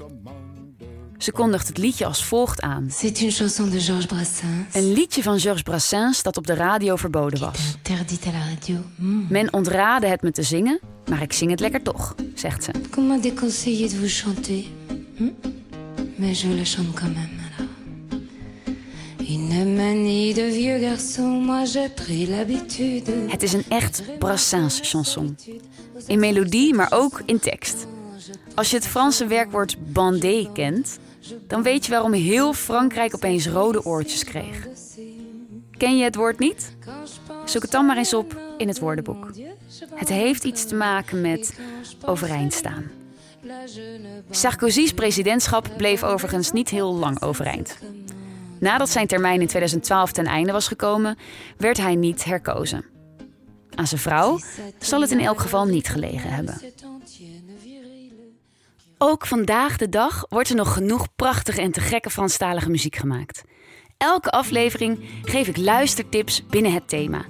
Ze 1.18 1.32
kondigt 1.32 1.68
het 1.68 1.78
liedje 1.78 2.06
als 2.06 2.24
volgt 2.24 2.60
aan. 2.60 2.90
C'est 2.90 3.20
une 3.20 3.30
chanson 3.30 3.70
de 3.70 3.80
Georges 3.80 4.06
Brassens. 4.06 4.74
Een 4.74 4.92
liedje 4.92 5.22
van 5.22 5.40
Georges 5.40 5.62
Brassens 5.62 6.22
dat 6.22 6.36
op 6.36 6.46
de 6.46 6.54
radio 6.54 6.96
verboden 6.96 7.40
was. 7.40 7.76
Interdite 7.76 8.28
à 8.28 8.32
la 8.32 8.38
radio. 8.38 8.76
Mm. 8.96 9.26
Men 9.28 9.52
ontraadde 9.52 10.06
het 10.06 10.22
me 10.22 10.30
te 10.30 10.42
zingen, 10.42 10.80
maar 11.08 11.22
ik 11.22 11.32
zing 11.32 11.50
het 11.50 11.60
lekker 11.60 11.82
toch, 11.82 12.14
zegt 12.34 12.64
ze. 12.64 12.70
Comment 12.90 13.22
déconseiller 13.22 13.88
de 13.88 13.96
vous 13.96 14.20
chanter 14.20 14.64
hm? 15.16 15.30
Mais 16.16 16.40
je 16.40 16.48
la 16.48 16.64
chante 16.64 17.00
quand 17.00 17.14
même. 17.14 17.41
Une 19.32 19.76
manie 19.76 20.34
de 20.34 20.50
vieux 20.50 20.78
garçon, 20.78 21.40
moi 21.40 21.64
j'ai 21.64 21.88
pris 21.88 22.26
l'habitude. 22.26 23.12
Het 23.28 23.42
is 23.42 23.52
een 23.52 23.64
echt 23.68 24.02
Brassens-chanson. 24.18 25.36
In 26.06 26.18
melodie, 26.18 26.74
maar 26.74 26.92
ook 26.92 27.22
in 27.26 27.38
tekst. 27.38 27.86
Als 28.54 28.70
je 28.70 28.76
het 28.76 28.86
Franse 28.86 29.26
werkwoord 29.26 29.92
bandé 29.92 30.48
kent, 30.52 30.98
dan 31.46 31.62
weet 31.62 31.84
je 31.84 31.90
waarom 31.90 32.12
heel 32.12 32.52
Frankrijk 32.52 33.14
opeens 33.14 33.46
rode 33.46 33.84
oortjes 33.84 34.24
kreeg. 34.24 34.68
Ken 35.76 35.96
je 35.96 36.04
het 36.04 36.14
woord 36.14 36.38
niet? 36.38 36.74
Zoek 37.44 37.62
het 37.62 37.70
dan 37.70 37.86
maar 37.86 37.96
eens 37.96 38.14
op 38.14 38.40
in 38.58 38.68
het 38.68 38.78
woordenboek. 38.78 39.30
Het 39.94 40.08
heeft 40.08 40.44
iets 40.44 40.66
te 40.66 40.74
maken 40.74 41.20
met 41.20 41.58
overeind 42.04 42.52
staan. 42.52 42.90
Sarkozy's 44.30 44.92
presidentschap 44.92 45.70
bleef 45.76 46.02
overigens 46.02 46.52
niet 46.52 46.68
heel 46.68 46.94
lang 46.94 47.22
overeind. 47.22 47.78
Nadat 48.62 48.90
zijn 48.90 49.06
termijn 49.06 49.40
in 49.40 49.46
2012 49.46 50.12
ten 50.12 50.26
einde 50.26 50.52
was 50.52 50.68
gekomen, 50.68 51.18
werd 51.56 51.76
hij 51.76 51.94
niet 51.94 52.24
herkozen. 52.24 52.84
Aan 53.74 53.86
zijn 53.86 54.00
vrouw 54.00 54.38
zal 54.78 55.00
het 55.00 55.10
in 55.10 55.20
elk 55.20 55.40
geval 55.40 55.66
niet 55.66 55.88
gelegen 55.88 56.30
hebben. 56.30 56.60
Ook 58.98 59.26
vandaag 59.26 59.76
de 59.76 59.88
dag 59.88 60.26
wordt 60.28 60.48
er 60.48 60.56
nog 60.56 60.72
genoeg 60.72 61.06
prachtige 61.16 61.60
en 61.60 61.72
te 61.72 61.80
gekke 61.80 62.10
Franstalige 62.10 62.70
muziek 62.70 62.96
gemaakt. 62.96 63.42
Elke 63.96 64.30
aflevering 64.30 64.98
geef 65.22 65.48
ik 65.48 65.56
luistertips 65.56 66.46
binnen 66.46 66.72
het 66.72 66.88
thema. 66.88 67.24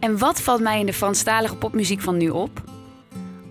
En 0.00 0.18
wat 0.18 0.40
valt 0.40 0.60
mij 0.60 0.80
in 0.80 0.86
de 0.86 0.92
Franstalige 0.92 1.56
popmuziek 1.56 2.00
van 2.00 2.16
nu 2.16 2.28
op? 2.30 2.75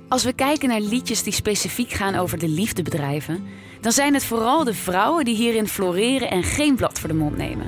Als 0.08 0.24
we 0.24 0.34
kijken 0.34 0.70
naar 0.70 0.82
liedjes 0.82 1.24
die 1.24 1.34
specifiek 1.34 1.92
gaan 1.92 2.16
over 2.16 2.38
de 2.38 2.48
liefdebedrijven, 2.48 3.44
dan 3.82 3.92
zijn 3.92 4.14
het 4.14 4.26
vooral 4.26 4.64
de 4.64 4.74
vrouwen 4.74 5.26
die 5.26 5.36
hierin 5.36 5.68
floreren 5.68 6.30
en 6.30 6.44
geen 6.44 6.76
blad 6.76 7.00
voor 7.00 7.10
de 7.10 7.16
mond 7.16 7.38
nemen. 7.38 7.66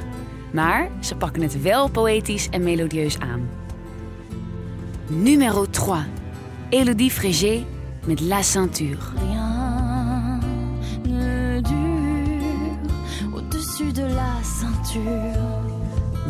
Maar 0.52 0.90
ze 1.02 1.16
pakken 1.16 1.42
het 1.42 1.62
wel 1.62 1.90
poëtisch 1.90 2.50
en 2.50 2.64
melodieus 2.64 3.20
aan. 3.20 3.50
Numéro 5.08 5.66
3. 5.70 5.94
Elodie 6.70 7.12
Frégé 7.12 7.66
met 8.06 8.20
La 8.20 8.42
Ceinture. 8.42 8.98
Rien 9.16 10.40
ne 11.04 11.62
dure 11.62 13.34
au-dessus 13.34 13.94
de 13.94 14.08
la 14.14 14.36
ceinture. 14.44 15.32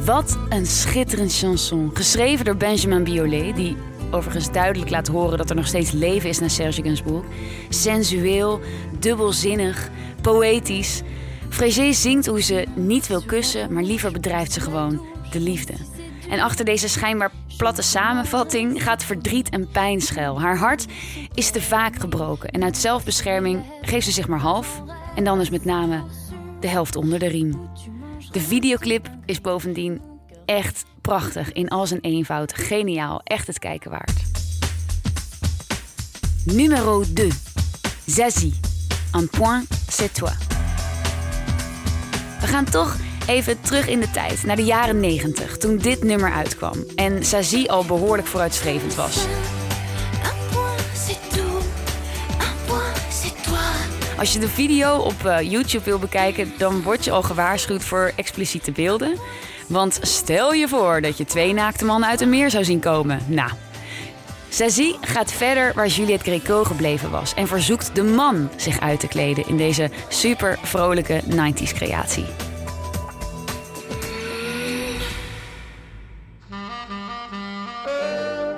Wat 0.06 0.38
een 0.50 0.66
schitterend 0.66 1.38
chanson. 1.38 1.92
Geschreven 1.94 2.46
door 2.46 2.58
Benjamin 2.58 3.04
Biolay, 3.04 3.54
die 3.54 3.76
overigens 4.12 4.52
duidelijk 4.52 4.92
laat 4.92 5.08
horen 5.08 5.38
dat 5.38 5.50
er 5.50 5.56
nog 5.56 5.68
steeds 5.68 5.92
leven 5.92 6.30
is 6.30 6.40
naar 6.40 6.50
Serge 6.50 6.82
Gainsbourg. 6.82 7.26
Sensueel, 7.70 8.60
dubbelzinnig, 9.00 9.90
poëtisch. 10.22 11.02
Frégé 11.50 11.94
zingt 11.94 12.26
hoe 12.26 12.42
ze 12.42 12.66
niet 12.76 13.08
wil 13.08 13.22
kussen, 13.22 13.74
maar 13.74 13.84
liever 13.84 14.12
bedrijft 14.12 14.52
ze 14.52 14.60
gewoon 14.60 15.06
de 15.32 15.40
liefde. 15.40 15.74
En 16.30 16.40
achter 16.40 16.66
deze 16.66 16.90
schijnbaar 16.90 17.32
platte 17.58 17.82
samenvatting 17.82 18.84
gaat 18.84 19.04
verdriet 19.04 19.50
en 19.50 19.68
pijn 19.68 20.02
schuil. 20.02 20.42
Haar 20.42 20.58
hart 20.58 20.86
is 21.34 21.52
te 21.52 21.62
vaak 21.62 21.96
gebroken 21.96 22.50
en 22.50 22.64
uit 22.64 22.78
zelfbescherming 22.78 23.64
geeft 23.82 24.06
ze 24.06 24.12
zich 24.12 24.28
maar 24.28 24.40
half. 24.40 24.84
En 25.16 25.24
dan 25.24 25.42
is 25.42 25.50
met 25.50 25.66
name 25.66 26.04
de 26.60 26.68
helft 26.68 26.96
onder 26.96 27.20
de 27.20 27.28
riem. 27.28 27.70
De 28.32 28.40
videoclip 28.40 29.10
is 29.26 29.42
bovendien 29.42 30.02
echt 30.46 30.86
prachtig 31.08 31.52
in 31.54 31.70
al 31.70 31.88
zijn 31.88 32.00
eenvoud. 32.02 32.54
Geniaal, 32.54 33.22
echt 33.24 33.48
het 33.48 33.60
kijken 33.60 33.92
waard. 33.92 34.22
Numéro 36.46 37.04
2. 37.14 37.32
Zazie. 38.06 38.54
Un 39.16 39.30
point, 39.30 39.68
c'est 39.90 40.14
toi. 40.14 40.32
We 42.42 42.48
gaan 42.48 42.66
toch 42.66 42.96
even 43.28 43.62
terug 43.62 43.88
in 43.88 44.00
de 44.00 44.12
tijd, 44.12 44.44
naar 44.44 44.56
de 44.56 44.64
jaren 44.64 45.00
90, 45.00 45.58
toen 45.58 45.78
dit 45.78 46.04
nummer 46.04 46.32
uitkwam. 46.32 46.86
En 46.96 47.26
Zazie 47.26 47.72
al 47.72 47.86
behoorlijk 47.86 48.28
vooruitstrevend 48.28 48.96
was. 48.96 49.26
Als 54.18 54.34
je 54.34 54.40
de 54.40 54.50
video 54.50 54.98
op 54.98 55.26
uh, 55.26 55.42
YouTube 55.42 55.84
wil 55.84 56.00
bekijken, 56.00 56.54
dan 56.58 56.82
word 56.82 57.04
je 57.06 57.12
al 57.12 57.24
gewaarschuwd 57.24 57.84
voor 57.84 58.12
expliciete 58.16 58.72
beelden. 58.72 59.18
Want 59.68 60.00
stel 60.02 60.54
je 60.54 60.68
voor 60.68 61.02
dat 61.02 61.18
je 61.18 61.26
twee 61.26 61.54
naakte 61.54 61.86
mannen 61.86 62.10
uit 62.10 62.22
een 62.22 62.30
meer 62.30 62.50
zou 62.50 62.64
zien 62.64 62.80
komen. 62.80 63.20
Nou, 63.28 63.52
Zazie 64.50 64.96
gaat 65.02 65.32
verder 65.32 65.74
waar 65.76 65.88
Juliette 65.88 66.24
Gréco 66.24 66.64
gebleven 66.64 67.12
was 67.12 67.34
en 67.34 67.48
verzoekt 67.48 67.96
de 67.96 68.04
man 68.04 68.50
zich 68.56 68.80
uit 68.80 69.00
te 69.00 69.08
kleden 69.08 69.48
in 69.48 69.58
deze 69.58 69.90
super 70.08 70.60
vrolijke 70.62 71.22
90s 71.30 71.74
creatie. 71.74 72.26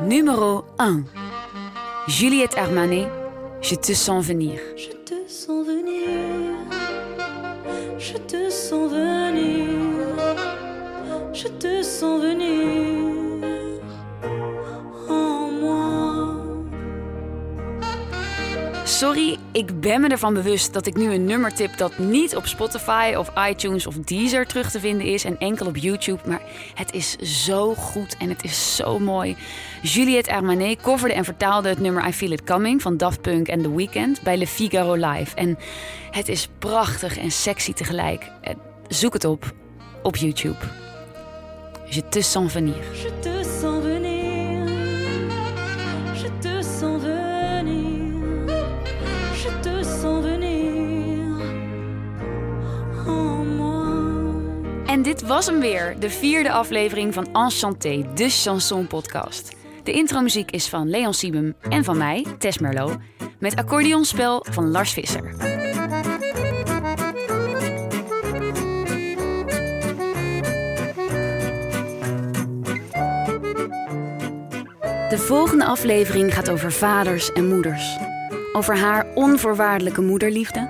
Numéro 0.08 0.66
1. 0.78 1.08
Juliette 2.06 2.60
Armanet, 2.60 3.08
Je 3.62 3.80
te 3.80 3.96
sens 3.96 4.26
venir. 4.26 4.62
Je 4.76 5.04
te 5.04 5.24
sens 5.28 5.46
venir, 5.66 6.56
je 7.98 8.26
te 8.26 8.48
sens 8.50 8.92
venir, 8.92 9.19
je 11.42 11.58
te 11.58 11.80
sens 11.84 12.22
venir 12.22 13.80
en 15.08 15.60
moi. 15.60 16.38
Sorry, 18.86 19.38
ik 19.52 19.80
ben 19.80 20.02
me 20.02 20.08
ervan 20.08 20.34
bewust 20.34 20.74
dat 20.74 20.86
ik 20.86 20.98
nu 20.98 21.14
een 21.14 21.26
nummer 21.26 21.54
tip 21.54 21.78
dat 21.78 21.98
niet 21.98 22.36
op 22.36 22.46
Spotify 22.46 23.14
of 23.18 23.32
iTunes 23.50 23.88
of 23.88 23.96
Deezer 23.96 24.46
terug 24.46 24.72
te 24.72 24.80
vinden 24.80 25.06
is 25.06 25.24
en 25.24 25.38
enkel 25.38 25.66
op 25.66 25.78
YouTube. 25.78 26.20
Maar 26.26 26.42
het 26.74 26.94
is 26.94 27.16
zo 27.16 27.74
goed 27.74 28.18
en 28.18 28.30
het 28.30 28.44
is 28.44 28.76
zo 28.76 29.00
mooi. 29.00 29.38
Juliette 29.82 30.32
Armanet 30.32 30.82
coverde 30.82 31.14
en 31.14 31.26
vertaalde 31.26 31.70
het 31.70 31.80
nummer 31.80 32.08
I 32.08 32.14
Feel 32.14 32.32
It 32.32 32.44
Coming 32.44 32.82
van 32.82 32.98
Daft 32.98 33.22
Punk 33.22 33.48
en 33.48 33.62
The 33.62 33.76
Weeknd 33.76 34.22
bij 34.22 34.38
Le 34.38 34.48
Figaro 34.48 34.94
Live. 34.94 35.36
En 35.36 35.58
het 36.12 36.28
is 36.28 36.50
prachtig 36.60 37.18
en 37.18 37.32
sexy 37.32 37.74
tegelijk. 37.74 38.32
Eh, 38.42 38.54
Zoek 38.88 39.14
het 39.14 39.26
op 39.26 39.54
op 40.04 40.16
YouTube. 40.16 40.89
Je 41.92 42.10
te 42.10 42.22
sens 42.22 42.52
venir. 42.52 42.76
Je 42.94 43.20
te 43.20 43.42
sens 43.60 43.84
venir, 43.84 44.68
je 46.14 46.30
te 46.40 46.60
sens 46.80 47.02
venir, 47.02 48.46
je 49.34 49.60
te 49.62 49.80
sens 49.84 50.26
venir 50.26 51.40
en 53.06 53.56
moi. 53.56 54.86
En 54.86 55.02
dit 55.02 55.22
was 55.22 55.46
hem 55.46 55.60
weer, 55.60 56.00
de 56.00 56.10
vierde 56.10 56.52
aflevering 56.52 57.14
van 57.14 57.28
Enchanté, 57.34 58.06
de 58.16 58.30
chanson 58.30 58.88
podcast. 58.88 59.56
De 59.84 59.92
intromuziek 59.92 60.52
is 60.52 60.68
van 60.68 60.90
Leon 60.90 61.14
Siebem 61.14 61.56
en 61.70 61.84
van 61.84 61.98
mij, 61.98 62.26
Tess 62.38 62.58
Merlot, 62.58 62.98
met 63.40 63.56
accordeonspel 63.56 64.46
van 64.50 64.72
Lars 64.72 64.92
Visser. 64.92 65.59
De 75.10 75.18
volgende 75.18 75.66
aflevering 75.66 76.34
gaat 76.34 76.50
over 76.50 76.72
vaders 76.72 77.32
en 77.32 77.48
moeders. 77.48 77.98
Over 78.54 78.78
haar 78.78 79.06
onvoorwaardelijke 79.16 80.02
moederliefde, 80.02 80.70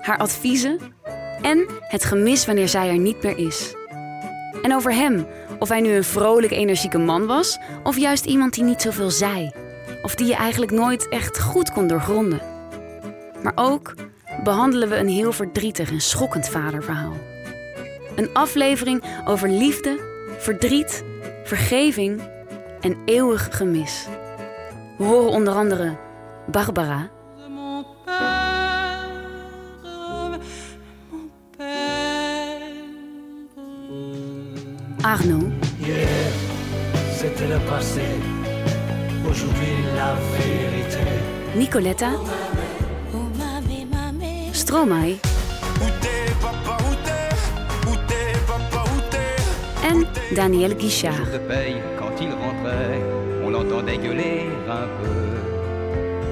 haar 0.00 0.18
adviezen 0.18 0.78
En 1.42 1.66
het 1.88 2.04
gemis 2.04 2.46
wanneer 2.46 2.68
zij 2.68 2.88
er 2.88 2.98
niet 2.98 3.22
meer 3.22 3.38
is. 3.38 3.74
En 4.62 4.74
over 4.74 4.94
hem, 4.94 5.26
of 5.58 5.68
hij 5.68 5.80
nu 5.80 5.92
een 5.92 6.04
vrolijk, 6.04 6.52
energieke 6.52 6.98
man 6.98 7.26
was, 7.26 7.58
of 7.82 7.98
juist 7.98 8.24
iemand 8.24 8.54
die 8.54 8.64
niet 8.64 8.82
zoveel 8.82 9.10
zei, 9.10 9.50
of 10.02 10.14
die 10.14 10.26
je 10.26 10.34
eigenlijk 10.34 10.72
nooit 10.72 11.08
echt 11.08 11.40
goed 11.40 11.72
kon 11.72 11.86
doorgronden. 11.86 12.40
Maar 13.42 13.52
ook 13.54 13.94
behandelen 14.44 14.88
we 14.88 14.96
een 14.96 15.08
heel 15.08 15.32
verdrietig 15.32 15.90
en 15.90 16.00
schokkend 16.00 16.48
vaderverhaal. 16.48 17.16
Een 18.16 18.30
aflevering 18.32 19.02
over 19.26 19.48
liefde, 19.48 19.98
verdriet, 20.38 21.04
vergeving 21.44 22.20
en 22.80 22.96
eeuwig 23.04 23.48
gemis. 23.56 24.06
We 24.98 25.04
horen 25.04 25.30
onder 25.30 25.54
andere 25.54 25.96
Barbara, 26.46 27.08
Arnaud, 35.00 35.52
Hier, 35.78 36.08
c'était 37.16 37.48
le 37.48 37.58
passé. 37.68 38.02
Aujourd'hui, 39.30 39.74
la 39.96 40.14
vérité. 40.36 41.04
Nicoletta, 41.54 42.10
Stromae 44.52 45.18
en 49.82 50.04
Daniel 50.34 50.74
Guichard. 50.74 51.26
Il 52.20 52.32
rentrait, 52.32 53.02
on 53.44 53.50
l'entendait 53.50 53.98
gueuler 53.98 54.46
un 54.68 54.88
peu. 55.00 55.08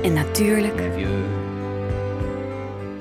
En 0.05 0.12
natuurlijk 0.12 0.80
Vieux. 0.95 1.24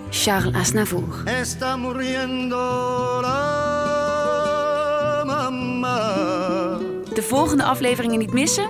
Charles 0.09 0.55
Aznavour. 0.55 1.23
Está 1.25 1.77
muriendo 1.77 3.21
la 3.21 3.37
mamá. 5.25 6.77
De 7.13 7.21
volgende 7.21 7.63
afleveringen 7.63 8.19
niet 8.19 8.33
missen? 8.33 8.69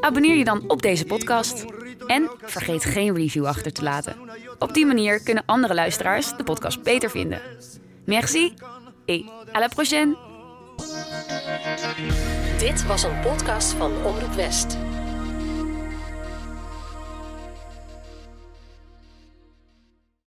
Abonneer 0.00 0.36
je 0.36 0.44
dan 0.44 0.64
op 0.66 0.82
deze 0.82 1.04
podcast. 1.04 1.64
En 2.06 2.30
vergeet 2.42 2.84
geen 2.84 3.14
review 3.14 3.46
achter 3.46 3.72
te 3.72 3.82
laten. 3.82 4.16
Op 4.58 4.74
die 4.74 4.86
manier 4.86 5.22
kunnen 5.22 5.42
andere 5.46 5.74
luisteraars 5.74 6.36
de 6.36 6.44
podcast 6.44 6.82
beter 6.82 7.10
vinden. 7.10 7.40
Merci 8.04 8.54
et 9.04 9.24
à 9.52 9.58
la 9.58 9.68
prochaine! 9.68 10.16
Dit 12.62 12.86
was 12.86 13.02
een 13.02 13.20
podcast 13.20 13.72
van 13.72 14.04
Omroep 14.04 14.32
West. 14.32 14.76